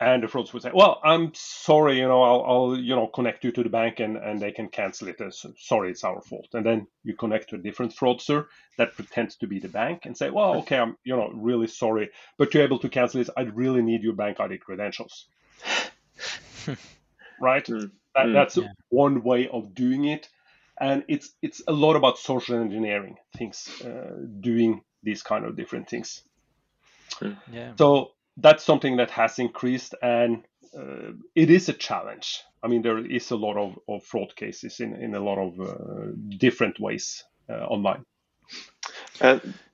and 0.00 0.22
the 0.22 0.28
fraudster 0.28 0.54
would 0.54 0.62
say, 0.62 0.70
"Well, 0.72 0.98
I'm 1.04 1.32
sorry, 1.34 1.98
you 1.98 2.08
know, 2.08 2.22
I'll, 2.22 2.44
I'll, 2.46 2.76
you 2.78 2.96
know, 2.96 3.06
connect 3.06 3.44
you 3.44 3.52
to 3.52 3.62
the 3.62 3.68
bank 3.68 4.00
and, 4.00 4.16
and 4.16 4.40
they 4.40 4.50
can 4.50 4.68
cancel 4.68 5.08
it. 5.08 5.20
As, 5.20 5.44
sorry, 5.58 5.90
it's 5.90 6.04
our 6.04 6.22
fault." 6.22 6.48
And 6.54 6.64
then 6.64 6.86
you 7.04 7.14
connect 7.14 7.50
to 7.50 7.56
a 7.56 7.58
different 7.58 7.94
fraudster 7.94 8.46
that 8.78 8.94
pretends 8.94 9.36
to 9.36 9.46
be 9.46 9.58
the 9.58 9.68
bank 9.68 10.06
and 10.06 10.16
say, 10.16 10.30
"Well, 10.30 10.56
okay, 10.60 10.78
I'm, 10.78 10.96
you 11.04 11.14
know, 11.14 11.30
really 11.34 11.66
sorry, 11.66 12.10
but 12.38 12.50
to 12.50 12.58
be 12.58 12.64
able 12.64 12.78
to 12.78 12.88
cancel 12.88 13.20
this, 13.20 13.30
I'd 13.36 13.54
really 13.54 13.82
need 13.82 14.02
your 14.02 14.14
bank 14.14 14.40
ID 14.40 14.58
credentials." 14.58 15.26
right? 17.40 17.64
Mm. 17.66 17.90
That, 18.14 18.26
mm. 18.26 18.32
That's 18.32 18.56
yeah. 18.56 18.68
one 18.88 19.22
way 19.22 19.48
of 19.48 19.74
doing 19.74 20.06
it, 20.06 20.30
and 20.80 21.04
it's 21.08 21.30
it's 21.42 21.60
a 21.68 21.72
lot 21.72 21.96
about 21.96 22.18
social 22.18 22.58
engineering 22.58 23.16
things, 23.36 23.68
uh, 23.82 24.16
doing 24.40 24.82
these 25.02 25.22
kind 25.22 25.44
of 25.44 25.56
different 25.56 25.90
things. 25.90 26.22
Yeah. 27.52 27.72
So 27.76 28.12
that's 28.40 28.64
something 28.64 28.96
that 28.96 29.10
has 29.10 29.38
increased 29.38 29.94
and 30.02 30.44
uh, 30.76 31.12
it 31.34 31.50
is 31.50 31.68
a 31.68 31.72
challenge. 31.72 32.42
I 32.62 32.68
mean, 32.68 32.82
there 32.82 32.98
is 32.98 33.30
a 33.30 33.36
lot 33.36 33.56
of, 33.56 33.78
of 33.88 34.04
fraud 34.04 34.34
cases 34.36 34.80
in, 34.80 34.94
in 34.94 35.14
a 35.14 35.20
lot 35.20 35.38
of 35.38 35.60
uh, 35.60 36.12
different 36.38 36.78
ways 36.78 37.24
uh, 37.48 37.64
online. 37.66 38.04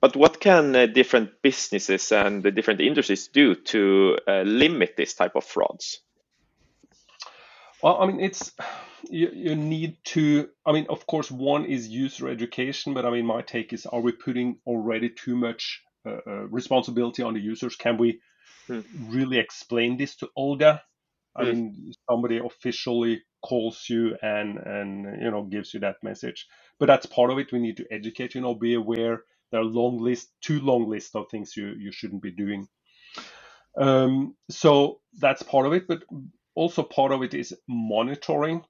but 0.01 0.17
what 0.17 0.41
can 0.41 0.75
uh, 0.75 0.87
different 0.87 1.31
businesses 1.43 2.13
and 2.13 2.43
the 2.43 2.51
different 2.51 2.81
industries 2.81 3.29
do 3.29 3.55
to 3.55 4.19
uh, 4.27 4.43
limit 4.43 4.95
this 4.97 5.15
type 5.15 5.37
of 5.37 5.45
frauds? 5.45 6.01
Well, 7.83 8.01
I 8.01 8.07
mean, 8.07 8.21
it's 8.21 8.53
you, 9.11 9.31
you 9.33 9.55
need 9.55 9.99
to. 10.07 10.49
I 10.65 10.73
mean, 10.73 10.87
of 10.89 11.07
course, 11.07 11.31
one 11.31 11.67
is 11.67 11.89
user 11.89 12.29
education, 12.29 12.95
but 12.95 13.05
I 13.05 13.11
mean, 13.11 13.27
my 13.27 13.43
take 13.43 13.73
is: 13.75 13.85
Are 13.85 14.01
we 14.01 14.13
putting 14.13 14.59
already 14.67 15.11
too 15.11 15.37
much 15.37 15.83
uh, 16.07 16.47
responsibility 16.49 17.23
on 17.23 17.35
the 17.35 17.41
users? 17.41 17.77
Can 17.77 17.99
we 17.99 18.21
Really 19.09 19.39
explain 19.39 19.97
this 19.97 20.17
to 20.17 20.29
Olga. 20.37 20.83
I 21.37 21.45
mm. 21.45 21.55
mean, 21.55 21.93
somebody 22.11 22.39
officially 22.39 23.23
calls 23.45 23.87
you 23.89 24.17
and 24.23 24.59
and 24.59 25.23
you 25.23 25.31
know 25.31 25.45
gives 25.45 25.75
you 25.75 25.81
that 25.81 25.97
message. 26.03 26.47
But 26.79 26.87
that's 26.87 27.07
part 27.07 27.31
of 27.31 27.39
it. 27.39 27.53
We 27.53 27.61
need 27.61 27.79
to 27.79 27.87
educate. 27.93 28.35
You 28.35 28.43
know, 28.43 28.55
be 28.55 28.75
aware 28.75 29.23
there 29.53 29.61
are 29.61 29.65
long 29.65 29.99
list, 29.99 30.31
too 30.43 30.61
long 30.61 30.89
list 30.89 31.17
of 31.17 31.27
things 31.31 31.57
you 31.57 31.75
you 31.79 31.93
shouldn't 31.93 32.23
be 32.23 32.33
doing. 32.33 32.69
Um, 33.79 34.37
so 34.51 35.01
that's 35.21 35.43
part 35.43 35.67
of 35.67 35.73
it. 35.73 35.87
But 35.89 36.05
also 36.55 36.83
part 36.83 37.13
of 37.13 37.23
it 37.23 37.35
is 37.35 37.55
monitoring 37.69 38.65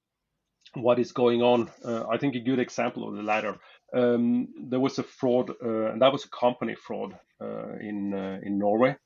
what 0.75 0.99
is 0.99 1.13
going 1.13 1.43
on. 1.43 1.71
Uh, 1.85 2.07
I 2.09 2.19
think 2.19 2.35
a 2.37 2.41
good 2.41 2.59
example 2.61 3.09
of 3.09 3.17
the 3.17 3.23
latter. 3.23 3.57
Um, 3.95 4.49
there 4.71 4.81
was 4.81 4.99
a 4.99 5.03
fraud, 5.05 5.51
uh, 5.51 5.93
and 5.93 6.03
that 6.03 6.13
was 6.13 6.25
a 6.25 6.31
company 6.31 6.75
fraud 6.75 7.19
uh, 7.43 7.75
in 7.81 8.15
uh, 8.15 8.41
in 8.43 8.59
Norway. 8.59 8.97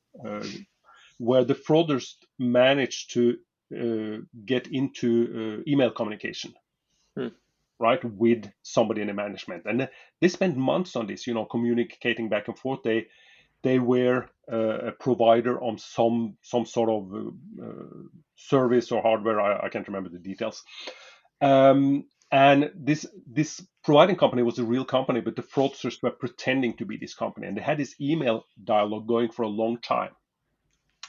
Where 1.20 1.44
the 1.44 1.54
fraudsters 1.54 2.14
managed 2.38 3.12
to 3.12 3.36
uh, 3.78 4.16
get 4.46 4.68
into 4.68 5.60
uh, 5.60 5.70
email 5.70 5.90
communication, 5.90 6.54
hmm. 7.14 7.28
right, 7.78 8.02
with 8.02 8.50
somebody 8.62 9.02
in 9.02 9.08
the 9.08 9.12
management, 9.12 9.64
and 9.66 9.88
they 10.20 10.28
spent 10.28 10.56
months 10.56 10.96
on 10.96 11.06
this, 11.06 11.26
you 11.26 11.34
know, 11.34 11.44
communicating 11.44 12.30
back 12.30 12.48
and 12.48 12.58
forth. 12.58 12.80
They 12.82 13.06
they 13.62 13.78
were 13.78 14.30
uh, 14.50 14.78
a 14.88 14.92
provider 14.92 15.62
on 15.62 15.78
some 15.78 16.36
some 16.42 16.64
sort 16.64 16.88
of 16.88 17.12
uh, 17.14 17.64
uh, 17.64 18.02
service 18.36 18.90
or 18.90 19.02
hardware. 19.02 19.40
I, 19.40 19.66
I, 19.66 19.68
can't 19.68 19.86
remember 19.86 20.08
the 20.08 20.18
details. 20.18 20.64
Um, 21.42 22.06
and 22.32 22.70
this 22.74 23.06
this 23.26 23.64
providing 23.84 24.16
company 24.16 24.42
was 24.42 24.58
a 24.58 24.64
real 24.64 24.86
company, 24.86 25.20
but 25.20 25.36
the 25.36 25.42
fraudsters 25.42 26.02
were 26.02 26.10
pretending 26.10 26.76
to 26.78 26.86
be 26.86 26.96
this 26.96 27.14
company, 27.14 27.46
and 27.46 27.56
they 27.56 27.62
had 27.62 27.78
this 27.78 27.94
email 28.00 28.46
dialogue 28.64 29.06
going 29.06 29.30
for 29.30 29.42
a 29.42 29.48
long 29.48 29.78
time 29.78 30.10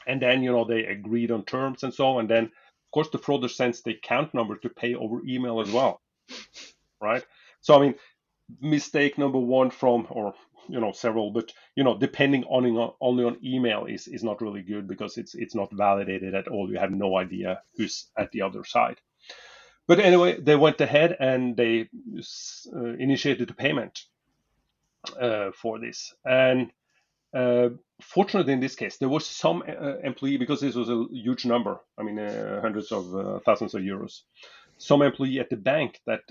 and 0.07 0.21
then 0.21 0.43
you 0.43 0.51
know 0.51 0.65
they 0.65 0.85
agreed 0.85 1.31
on 1.31 1.43
terms 1.43 1.83
and 1.83 1.93
so 1.93 2.19
and 2.19 2.29
then 2.29 2.45
of 2.45 2.91
course 2.91 3.09
the 3.09 3.19
frauder 3.19 3.49
sends 3.49 3.81
the 3.81 3.91
account 3.91 4.33
number 4.33 4.57
to 4.57 4.69
pay 4.69 4.95
over 4.95 5.21
email 5.25 5.61
as 5.61 5.71
well 5.71 6.01
right? 7.01 7.23
So 7.61 7.75
i 7.75 7.81
mean 7.81 7.95
mistake 8.59 9.17
number 9.17 9.39
one 9.39 9.69
from 9.69 10.07
or 10.09 10.33
you 10.67 10.79
know 10.79 10.91
several 10.91 11.31
but 11.31 11.51
you 11.75 11.83
know 11.83 11.97
depending 11.97 12.43
on 12.45 12.93
only 13.01 13.23
on 13.23 13.37
email 13.43 13.85
is 13.85 14.07
is 14.07 14.23
not 14.23 14.41
really 14.41 14.61
good 14.61 14.87
because 14.87 15.17
it's 15.17 15.35
it's 15.35 15.55
not 15.55 15.71
validated 15.73 16.35
at 16.35 16.47
all. 16.47 16.69
You 16.69 16.79
have 16.79 16.91
no 16.91 17.17
idea 17.17 17.61
who's 17.75 18.07
at 18.17 18.31
the 18.31 18.41
other 18.41 18.63
side. 18.63 18.97
But 19.87 19.99
anyway 19.99 20.39
they 20.39 20.55
went 20.55 20.81
ahead 20.81 21.15
and 21.19 21.57
they 21.57 21.89
uh, 22.75 22.93
initiated 22.99 23.49
the 23.49 23.53
payment 23.53 23.99
uh, 25.19 25.51
for 25.51 25.79
this. 25.79 26.13
And 26.25 26.71
uh, 27.33 27.69
fortunately, 28.01 28.53
in 28.53 28.59
this 28.59 28.75
case, 28.75 28.97
there 28.97 29.09
was 29.09 29.25
some 29.25 29.63
uh, 29.67 29.97
employee 29.99 30.37
because 30.37 30.61
this 30.61 30.75
was 30.75 30.89
a 30.89 31.05
huge 31.11 31.45
number. 31.45 31.79
I 31.97 32.03
mean, 32.03 32.19
uh, 32.19 32.61
hundreds 32.61 32.91
of 32.91 33.15
uh, 33.15 33.39
thousands 33.39 33.73
of 33.73 33.81
euros. 33.81 34.21
Some 34.77 35.01
employee 35.01 35.39
at 35.39 35.49
the 35.49 35.57
bank 35.57 36.01
that 36.05 36.21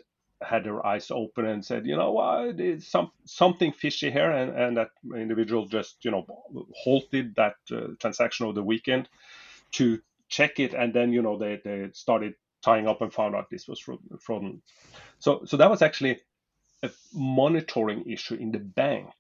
had 0.42 0.64
their 0.64 0.84
eyes 0.84 1.10
open 1.10 1.46
and 1.46 1.64
said, 1.64 1.86
you 1.86 1.96
know, 1.96 2.12
what, 2.12 2.56
there's 2.56 2.86
some 2.86 3.10
something 3.24 3.72
fishy 3.72 4.10
here, 4.10 4.30
and, 4.30 4.56
and 4.56 4.76
that 4.76 4.90
individual 5.14 5.66
just, 5.66 6.04
you 6.04 6.10
know, 6.10 6.26
halted 6.74 7.34
that 7.36 7.56
uh, 7.70 7.88
transaction 7.98 8.46
over 8.46 8.54
the 8.54 8.62
weekend 8.62 9.08
to 9.72 10.00
check 10.28 10.58
it, 10.58 10.74
and 10.74 10.94
then, 10.94 11.12
you 11.12 11.22
know, 11.22 11.38
they 11.38 11.60
they 11.64 11.88
started 11.92 12.34
tying 12.62 12.86
up 12.86 13.00
and 13.02 13.12
found 13.12 13.34
out 13.34 13.50
this 13.50 13.68
was 13.68 13.80
fraudulent. 14.20 14.62
So 15.18 15.44
so 15.44 15.56
that 15.56 15.70
was 15.70 15.82
actually 15.82 16.20
a 16.82 16.90
monitoring 17.12 18.10
issue 18.10 18.34
in 18.34 18.52
the 18.52 18.58
bank 18.58 19.12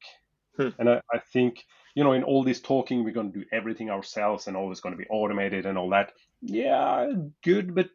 Hmm. 0.60 0.68
And 0.78 0.90
I, 0.90 1.00
I 1.12 1.18
think, 1.18 1.64
you 1.94 2.04
know, 2.04 2.12
in 2.12 2.22
all 2.22 2.44
this 2.44 2.60
talking, 2.60 3.04
we're 3.04 3.12
going 3.12 3.32
to 3.32 3.38
do 3.40 3.46
everything 3.52 3.90
ourselves 3.90 4.46
and 4.46 4.56
all 4.56 4.70
is 4.72 4.80
going 4.80 4.94
to 4.94 4.98
be 4.98 5.08
automated 5.08 5.66
and 5.66 5.76
all 5.76 5.90
that. 5.90 6.12
Yeah, 6.40 7.10
good, 7.42 7.74
but 7.74 7.90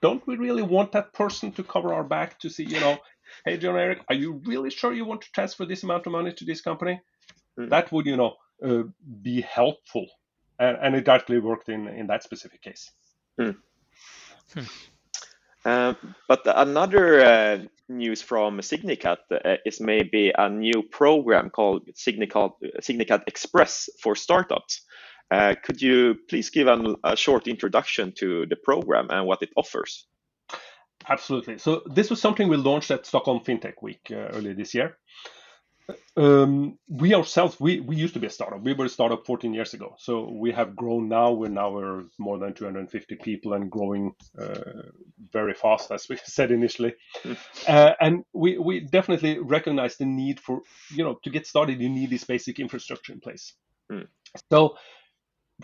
don't 0.00 0.26
we 0.26 0.36
really 0.36 0.62
want 0.62 0.92
that 0.92 1.12
person 1.12 1.52
to 1.52 1.62
cover 1.62 1.94
our 1.94 2.04
back 2.04 2.38
to 2.40 2.50
see, 2.50 2.64
you 2.64 2.80
know, 2.80 2.98
hey, 3.44 3.56
Jon 3.56 3.76
Erik, 3.76 4.00
are 4.08 4.14
you 4.14 4.42
really 4.44 4.70
sure 4.70 4.92
you 4.92 5.04
want 5.04 5.22
to 5.22 5.32
transfer 5.32 5.64
this 5.64 5.84
amount 5.84 6.06
of 6.06 6.12
money 6.12 6.32
to 6.32 6.44
this 6.44 6.60
company? 6.60 7.00
Mm. 7.58 7.70
That 7.70 7.92
would, 7.92 8.06
you 8.06 8.16
know, 8.16 8.34
uh, 8.64 8.82
be 9.22 9.40
helpful. 9.40 10.06
And, 10.58 10.76
and, 10.80 10.94
it 10.94 11.08
actually 11.08 11.38
worked 11.38 11.68
in, 11.68 11.88
in 11.88 12.06
that 12.08 12.22
specific 12.22 12.62
case. 12.62 12.90
Mm. 13.40 13.56
Hmm. 14.54 14.64
Uh, 15.64 15.94
but 16.28 16.40
another 16.44 17.20
uh, 17.20 17.58
news 17.96 18.22
from 18.22 18.58
Signicat 18.60 19.18
uh, 19.30 19.56
is 19.64 19.80
maybe 19.80 20.32
a 20.36 20.48
new 20.48 20.82
program 20.82 21.50
called 21.50 21.88
Signicat, 21.94 22.52
Signicat 22.80 23.22
Express 23.26 23.88
for 24.02 24.14
startups. 24.14 24.82
Uh, 25.30 25.54
could 25.62 25.80
you 25.80 26.16
please 26.28 26.50
give 26.50 26.66
an, 26.66 26.96
a 27.04 27.16
short 27.16 27.48
introduction 27.48 28.12
to 28.18 28.46
the 28.46 28.56
program 28.56 29.08
and 29.10 29.26
what 29.26 29.42
it 29.42 29.50
offers? 29.56 30.06
Absolutely. 31.08 31.58
So 31.58 31.82
this 31.86 32.10
was 32.10 32.20
something 32.20 32.48
we 32.48 32.56
launched 32.56 32.90
at 32.90 33.06
Stockholm 33.06 33.40
FinTech 33.40 33.74
Week 33.82 34.00
uh, 34.10 34.36
earlier 34.36 34.54
this 34.54 34.74
year. 34.74 34.98
Um, 36.16 36.78
we 36.88 37.14
ourselves, 37.14 37.58
we, 37.58 37.80
we 37.80 37.96
used 37.96 38.14
to 38.14 38.20
be 38.20 38.26
a 38.26 38.30
startup. 38.30 38.62
We 38.62 38.74
were 38.74 38.84
a 38.84 38.88
startup 38.88 39.26
14 39.26 39.54
years 39.54 39.74
ago. 39.74 39.94
So 39.98 40.30
we 40.30 40.52
have 40.52 40.76
grown 40.76 41.08
now. 41.08 41.32
We're 41.32 41.48
now 41.48 41.70
we're 41.70 42.04
more 42.18 42.38
than 42.38 42.54
250 42.54 43.16
people 43.16 43.54
and 43.54 43.70
growing 43.70 44.12
uh, 44.38 44.82
very 45.32 45.54
fast, 45.54 45.90
as 45.90 46.08
we 46.08 46.16
said 46.24 46.50
initially. 46.50 46.94
Uh, 47.68 47.92
and 48.00 48.24
we, 48.32 48.58
we 48.58 48.80
definitely 48.80 49.38
recognize 49.38 49.96
the 49.96 50.04
need 50.04 50.40
for, 50.40 50.62
you 50.90 51.04
know, 51.04 51.18
to 51.22 51.30
get 51.30 51.46
started, 51.46 51.80
you 51.80 51.88
need 51.88 52.10
this 52.10 52.24
basic 52.24 52.58
infrastructure 52.58 53.12
in 53.12 53.20
place. 53.20 53.54
Mm. 53.90 54.08
So 54.50 54.76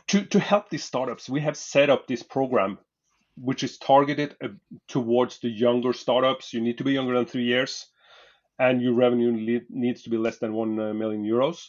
to, 0.09 0.25
to 0.27 0.39
help 0.39 0.71
these 0.71 0.85
startups, 0.85 1.29
we 1.29 1.41
have 1.41 1.57
set 1.57 1.91
up 1.91 2.07
this 2.07 2.23
program 2.23 2.79
which 3.37 3.65
is 3.65 3.79
targeted 3.79 4.37
uh, 4.43 4.49
towards 4.87 5.41
the 5.41 5.49
younger 5.49 5.93
startups. 5.93 6.53
You 6.53 6.61
need 6.61 6.79
to 6.79 6.85
be 6.85 6.93
younger 6.93 7.15
than 7.15 7.27
three 7.27 7.45
years 7.45 7.87
and 8.59 8.83
your 8.83 8.95
revenue 8.95 9.63
needs 9.71 10.03
to 10.03 10.11
be 10.11 10.17
less 10.17 10.39
than 10.39 10.53
1 10.53 10.81
uh, 10.81 10.95
million 10.95 11.25
euros. 11.25 11.69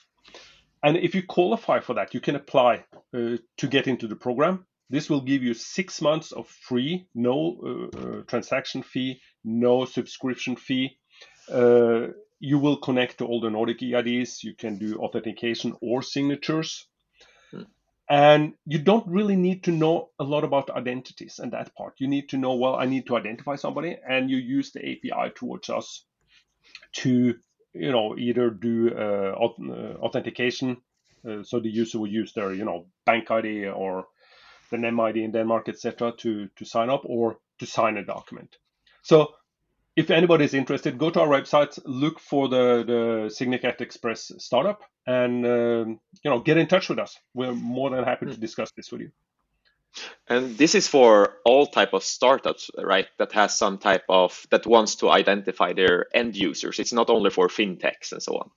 And 0.82 0.98
if 0.98 1.14
you 1.14 1.24
qualify 1.24 1.82
for 1.82 1.96
that, 1.96 2.14
you 2.14 2.20
can 2.20 2.36
apply 2.36 2.86
uh, 3.14 3.38
to 3.58 3.68
get 3.68 3.88
into 3.88 4.08
the 4.08 4.16
program. 4.16 4.66
This 4.90 5.10
will 5.10 5.22
give 5.22 5.44
you 5.44 5.54
six 5.54 6.02
months 6.02 6.32
of 6.32 6.48
free, 6.48 7.08
no 7.14 7.90
uh, 7.94 7.98
uh 7.98 8.22
transaction 8.24 8.82
fee, 8.82 9.22
no 9.44 9.86
subscription 9.86 10.56
fee. 10.56 10.98
Uh, 11.52 12.08
you 12.40 12.58
will 12.58 12.78
connect 12.78 13.18
to 13.18 13.26
all 13.26 13.42
the 13.42 13.50
Nordic 13.50 13.80
EIDs. 13.80 14.44
You 14.44 14.56
can 14.56 14.78
do 14.78 14.96
authentication 14.96 15.76
or 15.82 16.02
signatures. 16.02 16.88
Hmm. 17.52 17.64
And 18.10 18.54
you 18.66 18.80
don't 18.80 19.08
really 19.08 19.36
need 19.36 19.66
to 19.66 19.72
know 19.72 20.10
a 20.18 20.24
lot 20.24 20.44
about 20.44 20.72
identities 20.72 21.40
and 21.40 21.52
that 21.52 21.76
part. 21.76 21.96
You 21.98 22.08
need 22.08 22.30
to 22.30 22.38
know, 22.38 22.56
well, 22.56 22.76
I 22.76 22.86
need 22.86 23.06
to 23.08 23.18
identify 23.18 23.58
somebody, 23.58 23.98
and 24.08 24.30
you 24.30 24.38
use 24.38 24.72
the 24.72 24.80
API 24.80 25.34
towards 25.36 25.70
us 25.70 26.06
to 26.94 27.36
you 27.74 27.92
know 27.92 28.18
either 28.18 28.50
do 28.50 28.92
uh, 28.96 29.34
uh, 29.36 29.96
authentication 30.02 30.78
uh, 31.28 31.44
so 31.44 31.60
the 31.60 31.70
user 31.70 32.00
will 32.00 32.08
use 32.08 32.34
their 32.34 32.54
you 32.54 32.66
know 32.66 32.86
bank 33.06 33.30
id 33.32 33.68
or 33.68 34.08
the 34.72 34.78
nem 34.78 35.00
id 35.00 35.24
in 35.24 35.32
denmark 35.32 35.70
etc 35.70 36.12
to 36.18 36.48
to 36.56 36.66
sign 36.66 36.90
up 36.90 37.02
or 37.06 37.38
to 37.60 37.66
sign 37.66 37.98
a 37.98 38.06
document. 38.06 38.56
So 39.02 39.34
if 39.96 40.12
anybody 40.12 40.46
is 40.46 40.54
interested 40.54 40.98
go 40.98 41.10
to 41.10 41.22
our 41.22 41.28
website 41.28 41.78
look 41.86 42.20
for 42.20 42.48
the 42.48 42.84
the 42.86 43.02
signicat 43.38 43.82
express 43.82 44.32
startup 44.38 44.82
and 45.06 45.46
um, 45.46 46.00
you 46.24 46.32
know 46.32 46.40
get 46.40 46.58
in 46.58 46.68
touch 46.68 46.90
with 46.90 47.00
us. 47.00 47.18
We're 47.34 47.54
more 47.54 47.90
than 47.90 48.04
happy 48.04 48.28
to 48.28 48.34
hmm. 48.34 48.42
discuss 48.42 48.72
this 48.72 48.92
with 48.92 49.02
you 49.02 49.12
and 50.28 50.58
this 50.58 50.76
is 50.76 50.88
for 50.88 51.38
all 51.46 51.66
type 51.66 51.94
of 51.94 52.04
startups, 52.04 52.70
right? 52.78 53.08
That 53.18 53.32
has 53.34 53.58
some 53.58 53.78
type 53.78 54.04
of 54.10 54.46
that 54.52 54.66
wants 54.66 54.96
to 54.96 55.10
identify 55.10 55.74
their 55.74 56.06
end 56.14 56.36
users. 56.36 56.80
It's 56.80 56.94
not 56.94 57.10
only 57.10 57.30
for 57.30 57.48
fintechs 57.48 58.12
and 58.12 58.22
so 58.22 58.38
on. 58.38 58.52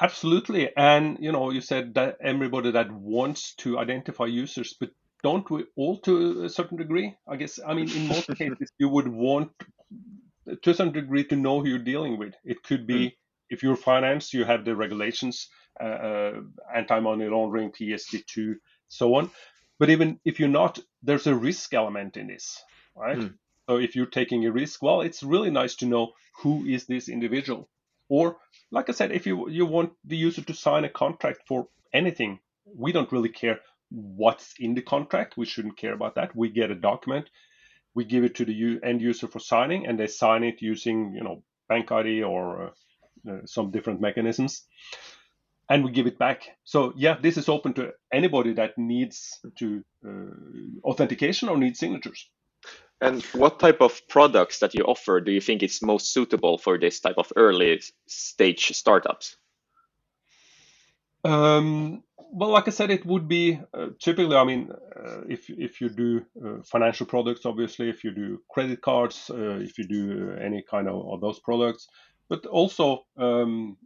Absolutely, 0.00 0.70
and 0.76 1.18
you 1.20 1.30
know, 1.30 1.50
you 1.50 1.60
said 1.60 1.94
that 1.94 2.16
everybody 2.20 2.72
that 2.72 2.90
wants 2.90 3.54
to 3.56 3.78
identify 3.78 4.26
users, 4.26 4.74
but 4.78 4.90
don't 5.22 5.48
we 5.50 5.64
all 5.76 5.98
to 5.98 6.44
a 6.44 6.48
certain 6.48 6.76
degree? 6.76 7.14
I 7.28 7.36
guess. 7.36 7.60
I 7.64 7.74
mean, 7.74 7.90
in 7.90 8.08
most 8.08 8.28
cases, 8.38 8.72
you 8.78 8.88
would 8.88 9.08
want 9.08 9.52
to 9.60 10.70
a 10.70 10.74
certain 10.74 10.92
degree 10.92 11.24
to 11.24 11.36
know 11.36 11.60
who 11.60 11.68
you're 11.68 11.78
dealing 11.78 12.18
with. 12.18 12.34
It 12.44 12.62
could 12.62 12.86
be 12.86 13.06
mm. 13.06 13.12
if 13.50 13.62
you're 13.62 13.76
finance, 13.76 14.34
you 14.34 14.44
have 14.44 14.64
the 14.64 14.76
regulations, 14.76 15.48
uh, 15.80 15.84
uh, 15.84 16.32
anti-money 16.74 17.26
laundering, 17.26 17.72
PSD2, 17.72 18.54
so 18.88 19.14
on. 19.14 19.30
But 19.78 19.90
even 19.90 20.20
if 20.24 20.38
you're 20.38 20.48
not, 20.48 20.78
there's 21.02 21.26
a 21.26 21.34
risk 21.34 21.74
element 21.74 22.16
in 22.16 22.28
this, 22.28 22.62
right? 22.96 23.18
Mm. 23.18 23.34
So 23.68 23.78
if 23.78 23.96
you're 23.96 24.06
taking 24.06 24.44
a 24.44 24.52
risk, 24.52 24.82
well, 24.82 25.00
it's 25.00 25.22
really 25.22 25.50
nice 25.50 25.74
to 25.76 25.86
know 25.86 26.12
who 26.42 26.64
is 26.64 26.86
this 26.86 27.08
individual. 27.08 27.68
Or, 28.08 28.36
like 28.70 28.88
I 28.88 28.92
said, 28.92 29.12
if 29.12 29.26
you 29.26 29.48
you 29.48 29.66
want 29.66 29.92
the 30.04 30.16
user 30.16 30.42
to 30.42 30.54
sign 30.54 30.84
a 30.84 30.90
contract 30.90 31.42
for 31.48 31.68
anything, 31.92 32.38
we 32.66 32.92
don't 32.92 33.10
really 33.10 33.30
care 33.30 33.60
what's 33.90 34.54
in 34.58 34.74
the 34.74 34.82
contract. 34.82 35.36
We 35.36 35.46
shouldn't 35.46 35.78
care 35.78 35.94
about 35.94 36.14
that. 36.16 36.36
We 36.36 36.50
get 36.50 36.70
a 36.70 36.74
document, 36.74 37.30
we 37.94 38.04
give 38.04 38.24
it 38.24 38.34
to 38.36 38.44
the 38.44 38.78
end 38.82 39.00
user 39.00 39.28
for 39.28 39.40
signing, 39.40 39.86
and 39.86 39.98
they 39.98 40.06
sign 40.06 40.44
it 40.44 40.60
using 40.60 41.14
you 41.14 41.24
know 41.24 41.42
bank 41.68 41.90
ID 41.90 42.22
or 42.22 42.66
uh, 42.66 42.70
uh, 43.30 43.46
some 43.46 43.70
different 43.70 44.00
mechanisms 44.00 44.66
and 45.68 45.84
we 45.84 45.90
give 45.90 46.06
it 46.06 46.18
back. 46.18 46.48
So 46.64 46.92
yeah, 46.96 47.16
this 47.20 47.36
is 47.36 47.48
open 47.48 47.72
to 47.74 47.92
anybody 48.12 48.52
that 48.54 48.76
needs 48.76 49.40
to 49.58 49.84
uh, 50.06 50.88
authentication 50.88 51.48
or 51.48 51.56
needs 51.56 51.78
signatures. 51.78 52.28
And 53.00 53.22
what 53.34 53.58
type 53.58 53.80
of 53.80 54.06
products 54.08 54.60
that 54.60 54.74
you 54.74 54.84
offer 54.84 55.20
do 55.20 55.32
you 55.32 55.40
think 55.40 55.62
is 55.62 55.82
most 55.82 56.12
suitable 56.12 56.58
for 56.58 56.78
this 56.78 57.00
type 57.00 57.16
of 57.18 57.32
early 57.36 57.82
stage 58.06 58.72
startups? 58.72 59.36
Um, 61.24 62.02
well, 62.32 62.50
like 62.50 62.68
I 62.68 62.70
said, 62.70 62.90
it 62.90 63.04
would 63.06 63.28
be 63.28 63.60
uh, 63.72 63.88
typically. 64.00 64.36
I 64.36 64.44
mean, 64.44 64.70
uh, 64.72 65.22
if 65.28 65.48
if 65.48 65.80
you 65.80 65.88
do 65.88 66.24
uh, 66.44 66.62
financial 66.64 67.06
products, 67.06 67.46
obviously, 67.46 67.88
if 67.88 68.04
you 68.04 68.10
do 68.10 68.42
credit 68.50 68.82
cards, 68.82 69.30
uh, 69.30 69.58
if 69.60 69.78
you 69.78 69.84
do 69.84 70.32
uh, 70.32 70.44
any 70.44 70.62
kind 70.62 70.88
of, 70.88 71.06
of, 71.06 71.20
those 71.20 71.38
products, 71.40 71.88
but 72.28 72.44
also, 72.46 73.04
um, 73.16 73.76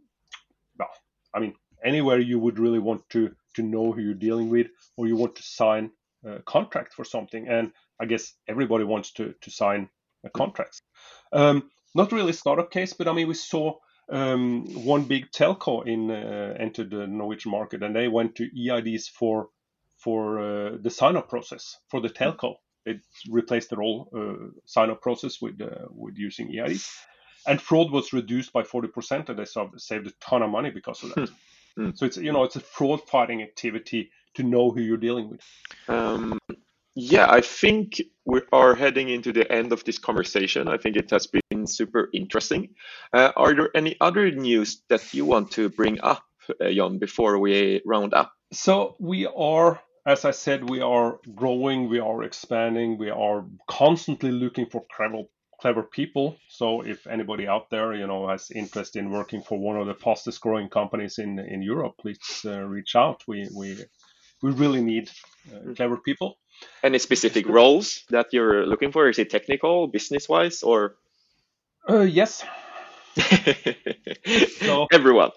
well, 0.77 0.89
I 1.33 1.39
mean, 1.39 1.53
anywhere 1.83 2.19
you 2.19 2.39
would 2.39 2.59
really 2.59 2.79
want 2.79 3.07
to 3.09 3.35
to 3.55 3.63
know 3.63 3.91
who 3.91 4.01
you're 4.01 4.13
dealing 4.13 4.49
with, 4.49 4.67
or 4.95 5.07
you 5.07 5.15
want 5.15 5.35
to 5.35 5.43
sign 5.43 5.91
a 6.23 6.39
contract 6.41 6.93
for 6.93 7.03
something. 7.03 7.47
And 7.47 7.71
I 7.99 8.05
guess 8.05 8.33
everybody 8.47 8.83
wants 8.83 9.11
to 9.13 9.33
to 9.41 9.51
sign 9.51 9.89
a 10.23 10.29
contracts. 10.29 10.81
Um, 11.31 11.69
not 11.95 12.11
really 12.11 12.33
startup 12.33 12.71
case, 12.71 12.93
but 12.93 13.07
I 13.07 13.13
mean 13.13 13.27
we 13.27 13.33
saw 13.33 13.77
um, 14.09 14.65
one 14.85 15.03
big 15.03 15.31
telco 15.31 15.85
in 15.85 16.11
uh, 16.11 16.55
entered 16.59 16.91
the 16.91 17.07
Norwegian 17.07 17.51
market, 17.51 17.83
and 17.83 17.95
they 17.95 18.07
went 18.07 18.35
to 18.35 18.49
EIDs 18.49 19.09
for 19.09 19.49
for 19.97 20.39
uh, 20.39 20.77
the 20.81 20.89
sign 20.89 21.15
up 21.15 21.29
process 21.29 21.77
for 21.89 22.01
the 22.01 22.09
telco. 22.09 22.55
It 22.85 23.01
replaced 23.29 23.69
their 23.69 23.81
whole 23.81 24.09
uh, 24.15 24.47
sign 24.65 24.89
up 24.89 25.01
process 25.01 25.41
with 25.41 25.61
uh, 25.61 25.87
with 25.89 26.17
using 26.17 26.51
EIDs, 26.51 26.89
and 27.47 27.61
fraud 27.61 27.91
was 27.91 28.13
reduced 28.13 28.53
by 28.53 28.63
forty 28.63 28.87
percent, 28.87 29.29
and 29.29 29.37
they 29.37 29.45
saved 29.77 30.07
a 30.07 30.11
ton 30.21 30.41
of 30.41 30.49
money 30.49 30.71
because 30.71 31.03
of 31.03 31.13
that. 31.15 31.29
Mm. 31.77 31.97
So 31.97 32.05
it's 32.05 32.17
you 32.17 32.31
know 32.31 32.43
it's 32.43 32.55
a 32.55 32.61
fraud 32.61 33.01
fighting 33.07 33.41
activity 33.41 34.11
to 34.35 34.43
know 34.43 34.71
who 34.71 34.81
you're 34.81 34.97
dealing 34.97 35.29
with. 35.29 35.41
Um, 35.87 36.39
yeah, 36.95 37.27
I 37.29 37.41
think 37.41 38.01
we 38.25 38.41
are 38.51 38.75
heading 38.75 39.09
into 39.09 39.31
the 39.31 39.49
end 39.51 39.71
of 39.71 39.83
this 39.83 39.97
conversation. 39.97 40.67
I 40.67 40.77
think 40.77 40.95
it 40.95 41.09
has 41.11 41.27
been 41.27 41.67
super 41.67 42.09
interesting. 42.13 42.75
Uh, 43.13 43.31
are 43.35 43.55
there 43.55 43.69
any 43.75 43.95
other 44.01 44.31
news 44.31 44.81
that 44.89 45.13
you 45.13 45.25
want 45.25 45.51
to 45.51 45.69
bring 45.69 46.01
up, 46.01 46.23
uh, 46.61 46.71
Jon, 46.71 46.99
before 46.99 47.39
we 47.39 47.81
round 47.85 48.13
up? 48.13 48.33
So 48.51 48.95
we 48.99 49.27
are 49.27 49.79
as 50.05 50.25
I 50.25 50.31
said, 50.31 50.67
we 50.67 50.81
are 50.81 51.19
growing, 51.35 51.87
we 51.87 51.99
are 51.99 52.23
expanding, 52.23 52.97
we 52.97 53.11
are 53.11 53.45
constantly 53.67 54.31
looking 54.31 54.65
for 54.65 54.83
credible 54.89 55.29
clever 55.61 55.83
people. 55.83 56.37
So 56.47 56.81
if 56.81 57.07
anybody 57.07 57.47
out 57.47 57.69
there, 57.69 57.93
you 57.93 58.07
know, 58.07 58.27
has 58.27 58.51
interest 58.51 58.95
in 58.95 59.11
working 59.11 59.41
for 59.41 59.57
one 59.59 59.77
of 59.77 59.87
the 59.87 59.93
fastest 59.93 60.41
growing 60.41 60.69
companies 60.69 61.19
in 61.19 61.39
in 61.39 61.61
Europe, 61.61 61.95
please 61.99 62.45
uh, 62.45 62.61
reach 62.61 62.95
out. 62.95 63.23
We 63.27 63.49
we 63.55 63.77
we 64.41 64.51
really 64.51 64.81
need 64.81 65.09
uh, 65.53 65.73
clever 65.75 65.97
people. 65.97 66.37
Any 66.83 66.99
specific 66.99 67.47
roles 67.47 68.03
that 68.09 68.27
you're 68.33 68.65
looking 68.65 68.91
for? 68.91 69.09
Is 69.09 69.19
it 69.19 69.29
technical, 69.29 69.87
business 69.87 70.27
wise, 70.27 70.63
or? 70.63 70.95
Uh, 71.89 72.01
yes. 72.01 72.43
so, 74.59 74.87
Everyone. 74.91 75.31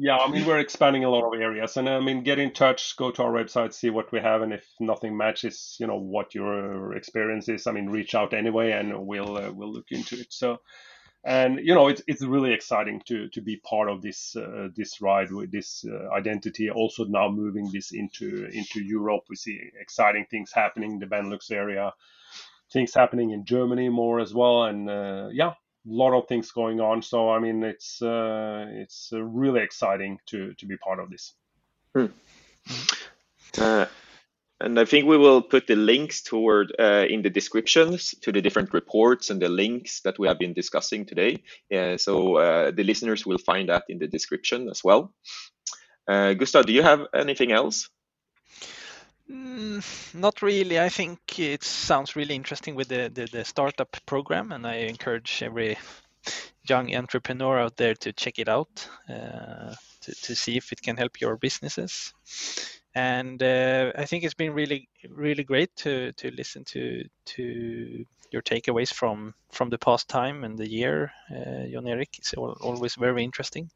Yeah, 0.00 0.16
I 0.16 0.30
mean, 0.30 0.46
we're 0.46 0.60
expanding 0.60 1.02
a 1.02 1.10
lot 1.10 1.24
of 1.24 1.40
areas, 1.40 1.76
and 1.76 1.88
I 1.88 1.98
mean, 1.98 2.22
get 2.22 2.38
in 2.38 2.52
touch, 2.52 2.96
go 2.96 3.10
to 3.10 3.22
our 3.24 3.32
website, 3.32 3.74
see 3.74 3.90
what 3.90 4.12
we 4.12 4.20
have, 4.20 4.42
and 4.42 4.52
if 4.52 4.64
nothing 4.78 5.16
matches, 5.16 5.76
you 5.80 5.88
know, 5.88 5.98
what 5.98 6.36
your 6.36 6.94
experience 6.94 7.48
is, 7.48 7.66
I 7.66 7.72
mean, 7.72 7.90
reach 7.90 8.14
out 8.14 8.32
anyway, 8.32 8.70
and 8.70 9.06
we'll 9.08 9.36
uh, 9.36 9.50
we'll 9.50 9.72
look 9.72 9.90
into 9.90 10.14
it. 10.20 10.32
So, 10.32 10.60
and 11.24 11.58
you 11.60 11.74
know, 11.74 11.88
it's 11.88 12.00
it's 12.06 12.22
really 12.22 12.52
exciting 12.52 13.02
to 13.06 13.28
to 13.30 13.40
be 13.40 13.56
part 13.56 13.90
of 13.90 14.00
this 14.00 14.36
uh, 14.36 14.68
this 14.76 15.00
ride 15.00 15.32
with 15.32 15.50
this 15.50 15.84
uh, 15.84 16.14
identity. 16.14 16.70
Also 16.70 17.04
now 17.04 17.28
moving 17.28 17.68
this 17.72 17.90
into 17.90 18.48
into 18.52 18.80
Europe, 18.80 19.24
we 19.28 19.34
see 19.34 19.58
exciting 19.80 20.26
things 20.30 20.52
happening 20.54 20.92
in 20.92 20.98
the 21.00 21.06
Benelux 21.06 21.50
area, 21.50 21.92
things 22.72 22.94
happening 22.94 23.30
in 23.30 23.44
Germany 23.44 23.88
more 23.88 24.20
as 24.20 24.32
well, 24.32 24.62
and 24.62 24.88
uh, 24.88 25.28
yeah, 25.32 25.54
lot 25.86 26.16
of 26.16 26.28
things 26.28 26.50
going 26.50 26.80
on. 26.80 27.02
So 27.02 27.30
I 27.30 27.38
mean, 27.38 27.62
it's 27.62 28.02
uh, 28.02 28.66
it's 28.68 29.10
uh, 29.12 29.22
really 29.22 29.60
exciting 29.62 30.18
to 30.26 30.54
to 30.54 30.66
be 30.66 30.76
part 30.76 31.00
of 31.00 31.10
this. 31.10 31.34
Hmm. 31.94 32.06
Uh, 33.58 33.86
and 34.60 34.78
I 34.78 34.84
think 34.84 35.06
we 35.06 35.16
will 35.16 35.40
put 35.40 35.66
the 35.66 35.76
links 35.76 36.22
toward 36.22 36.74
uh, 36.78 37.06
in 37.08 37.22
the 37.22 37.30
descriptions 37.30 38.14
to 38.22 38.32
the 38.32 38.42
different 38.42 38.74
reports 38.74 39.30
and 39.30 39.40
the 39.40 39.48
links 39.48 40.00
that 40.00 40.18
we 40.18 40.26
have 40.26 40.38
been 40.38 40.52
discussing 40.52 41.06
today. 41.06 41.42
so 41.96 42.36
uh, 42.36 42.70
the 42.72 42.82
listeners 42.82 43.24
will 43.24 43.38
find 43.38 43.68
that 43.68 43.84
in 43.88 43.98
the 43.98 44.08
description 44.08 44.68
as 44.68 44.82
well. 44.82 45.14
Uh, 46.08 46.34
Gustav, 46.34 46.66
do 46.66 46.72
you 46.72 46.82
have 46.82 47.06
anything 47.14 47.52
else? 47.52 47.88
Mm, 49.30 50.14
not 50.14 50.42
really. 50.42 50.80
I 50.80 50.88
think 50.88 51.38
it 51.38 51.62
sounds 51.62 52.16
really 52.16 52.34
interesting 52.34 52.74
with 52.74 52.88
the, 52.88 53.10
the, 53.12 53.26
the 53.26 53.44
startup 53.44 53.96
program, 54.06 54.52
and 54.52 54.66
I 54.66 54.76
encourage 54.76 55.42
every 55.42 55.76
young 56.68 56.94
entrepreneur 56.94 57.58
out 57.60 57.76
there 57.76 57.94
to 57.94 58.12
check 58.12 58.38
it 58.38 58.48
out 58.48 58.88
uh, 59.08 59.74
to, 60.02 60.14
to 60.22 60.34
see 60.34 60.56
if 60.56 60.72
it 60.72 60.82
can 60.82 60.96
help 60.96 61.20
your 61.20 61.36
businesses 61.36 62.12
and 62.94 63.42
uh, 63.42 63.92
I 63.96 64.04
think 64.06 64.24
it's 64.24 64.34
been 64.34 64.52
really 64.54 64.88
really 65.08 65.44
great 65.44 65.74
to 65.76 66.12
to 66.12 66.30
listen 66.30 66.64
to 66.64 67.04
to 67.26 68.04
your 68.32 68.42
takeaways 68.42 68.92
from 68.92 69.34
from 69.50 69.70
the 69.70 69.78
past 69.78 70.08
time 70.08 70.44
and 70.44 70.58
the 70.58 70.68
year, 70.68 71.12
uh, 71.30 71.66
Jon 71.72 71.86
Erik. 71.86 72.18
It's 72.18 72.34
always 72.34 72.94
very 72.96 73.24
interesting. 73.24 73.70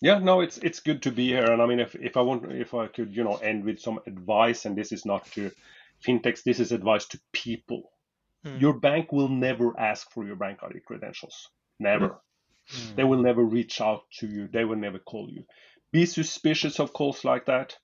Yeah, 0.00 0.18
no, 0.18 0.40
it's 0.40 0.58
it's 0.58 0.80
good 0.80 1.02
to 1.02 1.10
be 1.10 1.28
here, 1.28 1.50
and 1.50 1.60
I 1.60 1.66
mean, 1.66 1.80
if 1.80 1.96
if 1.96 2.16
I 2.16 2.20
want, 2.20 2.52
if 2.52 2.72
I 2.72 2.86
could, 2.86 3.16
you 3.16 3.24
know, 3.24 3.36
end 3.36 3.64
with 3.64 3.80
some 3.80 3.98
advice, 4.06 4.64
and 4.64 4.76
this 4.76 4.92
is 4.92 5.04
not 5.04 5.26
to 5.32 5.50
fintechs, 6.06 6.44
this 6.44 6.60
is 6.60 6.70
advice 6.70 7.06
to 7.06 7.20
people. 7.32 7.90
Mm. 8.44 8.60
Your 8.60 8.74
bank 8.74 9.12
will 9.12 9.28
never 9.28 9.78
ask 9.78 10.10
for 10.12 10.24
your 10.24 10.36
bank 10.36 10.60
ID 10.62 10.80
credentials, 10.86 11.50
never. 11.80 12.20
Mm. 12.72 12.96
They 12.96 13.04
will 13.04 13.22
never 13.22 13.42
reach 13.42 13.80
out 13.80 14.04
to 14.18 14.28
you. 14.28 14.46
They 14.46 14.64
will 14.64 14.76
never 14.76 15.00
call 15.00 15.28
you. 15.30 15.44
Be 15.90 16.06
suspicious 16.06 16.78
of 16.78 16.92
calls 16.92 17.24
like 17.24 17.46
that. 17.46 17.76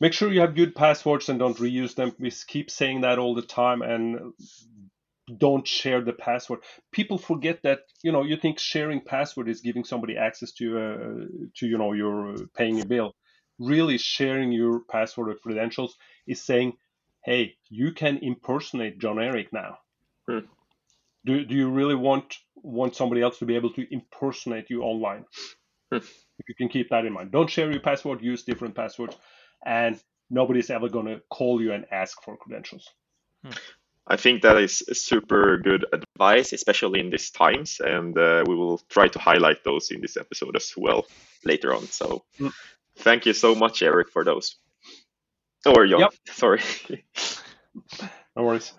Make 0.00 0.14
sure 0.14 0.32
you 0.32 0.40
have 0.40 0.54
good 0.54 0.74
passwords 0.74 1.28
and 1.28 1.38
don't 1.38 1.58
reuse 1.58 1.94
them. 1.94 2.14
We 2.18 2.30
keep 2.30 2.70
saying 2.70 3.02
that 3.02 3.18
all 3.18 3.34
the 3.34 3.42
time, 3.42 3.82
and 3.82 4.32
don't 5.38 5.66
share 5.66 6.00
the 6.02 6.12
password. 6.12 6.60
People 6.92 7.18
forget 7.18 7.62
that 7.62 7.80
you 8.02 8.12
know 8.12 8.22
you 8.22 8.36
think 8.36 8.58
sharing 8.58 9.00
password 9.00 9.48
is 9.48 9.60
giving 9.60 9.84
somebody 9.84 10.16
access 10.16 10.52
to 10.52 10.78
uh, 10.78 11.26
to 11.56 11.66
you 11.66 11.78
know 11.78 11.92
your 11.92 12.36
paying 12.56 12.80
a 12.80 12.84
bill. 12.84 13.14
Really, 13.58 13.98
sharing 13.98 14.52
your 14.52 14.80
password 14.90 15.28
or 15.30 15.34
credentials 15.34 15.96
is 16.26 16.42
saying, 16.42 16.74
"Hey, 17.24 17.56
you 17.68 17.92
can 17.92 18.18
impersonate 18.18 18.98
Jon 18.98 19.20
Erik 19.20 19.52
now." 19.52 19.78
Hmm. 20.28 20.46
Do, 21.26 21.44
do 21.44 21.54
you 21.54 21.70
really 21.70 21.94
want 21.94 22.36
want 22.56 22.96
somebody 22.96 23.20
else 23.20 23.38
to 23.38 23.46
be 23.46 23.56
able 23.56 23.72
to 23.74 23.86
impersonate 23.92 24.70
you 24.70 24.82
online? 24.82 25.24
Hmm. 25.92 25.98
You 26.48 26.54
can 26.54 26.68
keep 26.68 26.90
that 26.90 27.04
in 27.04 27.12
mind. 27.12 27.32
Don't 27.32 27.50
share 27.50 27.70
your 27.70 27.80
password. 27.80 28.22
Use 28.22 28.44
different 28.44 28.74
passwords, 28.74 29.16
and 29.64 30.00
nobody's 30.30 30.70
ever 30.70 30.88
going 30.88 31.06
to 31.06 31.20
call 31.28 31.60
you 31.60 31.72
and 31.72 31.84
ask 31.92 32.22
for 32.22 32.36
credentials. 32.36 32.88
Hmm. 33.44 33.52
I 34.10 34.16
think 34.16 34.42
that 34.42 34.58
is 34.58 34.82
super 34.92 35.56
good 35.58 35.86
advice, 35.92 36.52
especially 36.52 36.98
in 36.98 37.10
these 37.10 37.30
times, 37.30 37.80
and 37.80 38.18
uh, 38.18 38.42
we 38.44 38.56
will 38.56 38.78
try 38.88 39.06
to 39.06 39.18
highlight 39.20 39.62
those 39.62 39.92
in 39.92 40.00
this 40.00 40.16
episode 40.16 40.56
as 40.56 40.74
well 40.76 41.06
later 41.44 41.72
on. 41.72 41.86
So, 41.86 42.24
mm. 42.40 42.52
thank 42.98 43.24
you 43.24 43.32
so 43.32 43.54
much, 43.54 43.82
Erik, 43.82 44.10
for 44.10 44.24
those. 44.24 44.56
Or 45.64 45.86
Jon, 45.86 46.00
yep. 46.00 46.12
sorry. 46.26 46.60
no 48.34 48.42
worries. 48.42 48.72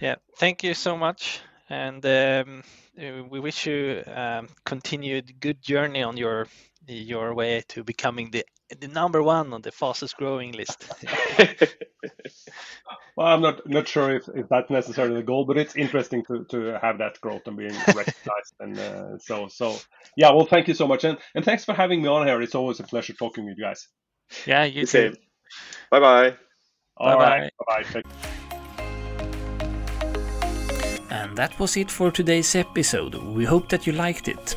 Yeah, 0.00 0.16
thank 0.38 0.64
you 0.64 0.72
so 0.72 0.96
much, 0.96 1.40
and 1.68 2.04
um, 2.06 2.62
we 2.96 3.38
wish 3.38 3.66
you 3.66 4.02
um, 4.06 4.48
continued 4.64 5.40
good 5.40 5.60
journey 5.60 6.02
on 6.02 6.16
your 6.16 6.46
your 6.86 7.34
way 7.34 7.62
to 7.68 7.84
becoming 7.84 8.30
the 8.30 8.44
the 8.80 8.88
number 8.88 9.22
one 9.22 9.52
on 9.52 9.62
the 9.62 9.72
fastest 9.72 10.16
growing 10.16 10.52
list. 10.52 10.84
well, 13.16 13.26
I'm 13.26 13.42
not 13.42 13.68
not 13.68 13.88
sure 13.88 14.14
if, 14.16 14.28
if 14.34 14.48
that's 14.48 14.70
necessarily 14.70 15.16
the 15.16 15.22
goal, 15.22 15.44
but 15.44 15.58
it's 15.58 15.76
interesting 15.76 16.24
to, 16.26 16.44
to 16.50 16.78
have 16.80 16.98
that 16.98 17.20
growth 17.20 17.42
and 17.46 17.56
being 17.56 17.74
recognized. 17.86 18.54
and 18.60 18.78
uh, 18.78 19.18
so 19.18 19.48
so 19.48 19.76
yeah, 20.16 20.32
well, 20.32 20.46
thank 20.46 20.68
you 20.68 20.74
so 20.74 20.86
much, 20.86 21.04
and 21.04 21.18
and 21.34 21.44
thanks 21.44 21.64
for 21.64 21.74
having 21.74 22.02
me 22.02 22.08
on 22.08 22.26
here. 22.26 22.40
It's 22.42 22.54
always 22.54 22.80
a 22.80 22.84
pleasure 22.84 23.12
talking 23.12 23.44
with 23.46 23.58
you 23.58 23.64
guys. 23.64 23.88
Yeah, 24.46 24.64
you 24.64 24.86
too. 24.86 25.14
Bye 25.90 26.00
bye. 26.00 26.36
All 26.96 27.16
bye. 27.16 27.50
Bye 27.66 27.84
bye. 27.92 28.02
And 31.10 31.36
that 31.36 31.58
was 31.58 31.76
it 31.76 31.90
for 31.90 32.10
today's 32.10 32.54
episode. 32.54 33.14
We 33.14 33.44
hope 33.44 33.68
that 33.68 33.86
you 33.86 33.92
liked 33.92 34.28
it. 34.28 34.56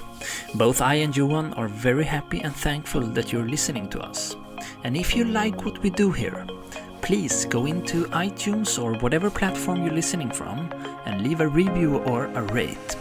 Both 0.55 0.81
I 0.81 0.95
and 0.95 1.15
Johan 1.15 1.53
are 1.53 1.67
very 1.67 2.05
happy 2.05 2.41
and 2.41 2.55
thankful 2.55 3.01
that 3.01 3.31
you're 3.31 3.47
listening 3.47 3.89
to 3.89 3.99
us. 3.99 4.35
And 4.83 4.95
if 4.95 5.15
you 5.15 5.25
like 5.25 5.65
what 5.65 5.81
we 5.83 5.89
do 5.89 6.11
here, 6.11 6.45
please 7.01 7.45
go 7.45 7.65
into 7.65 8.05
iTunes 8.05 8.81
or 8.81 8.93
whatever 8.99 9.29
platform 9.29 9.83
you're 9.83 9.93
listening 9.93 10.31
from 10.31 10.71
and 11.05 11.21
leave 11.21 11.41
a 11.41 11.47
review 11.47 11.97
or 11.99 12.25
a 12.25 12.41
rate. 12.41 12.95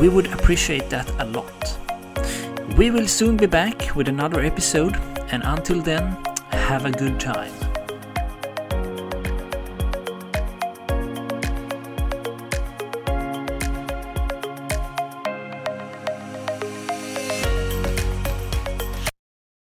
We 0.00 0.08
would 0.08 0.32
appreciate 0.32 0.88
that 0.90 1.10
a 1.20 1.24
lot. 1.24 1.78
We 2.76 2.90
will 2.90 3.08
soon 3.08 3.36
be 3.36 3.46
back 3.46 3.96
with 3.96 4.08
another 4.08 4.40
episode, 4.40 4.96
and 5.32 5.42
until 5.42 5.82
then, 5.82 6.16
have 6.50 6.84
a 6.84 6.92
good 6.92 7.18
time. 7.18 7.57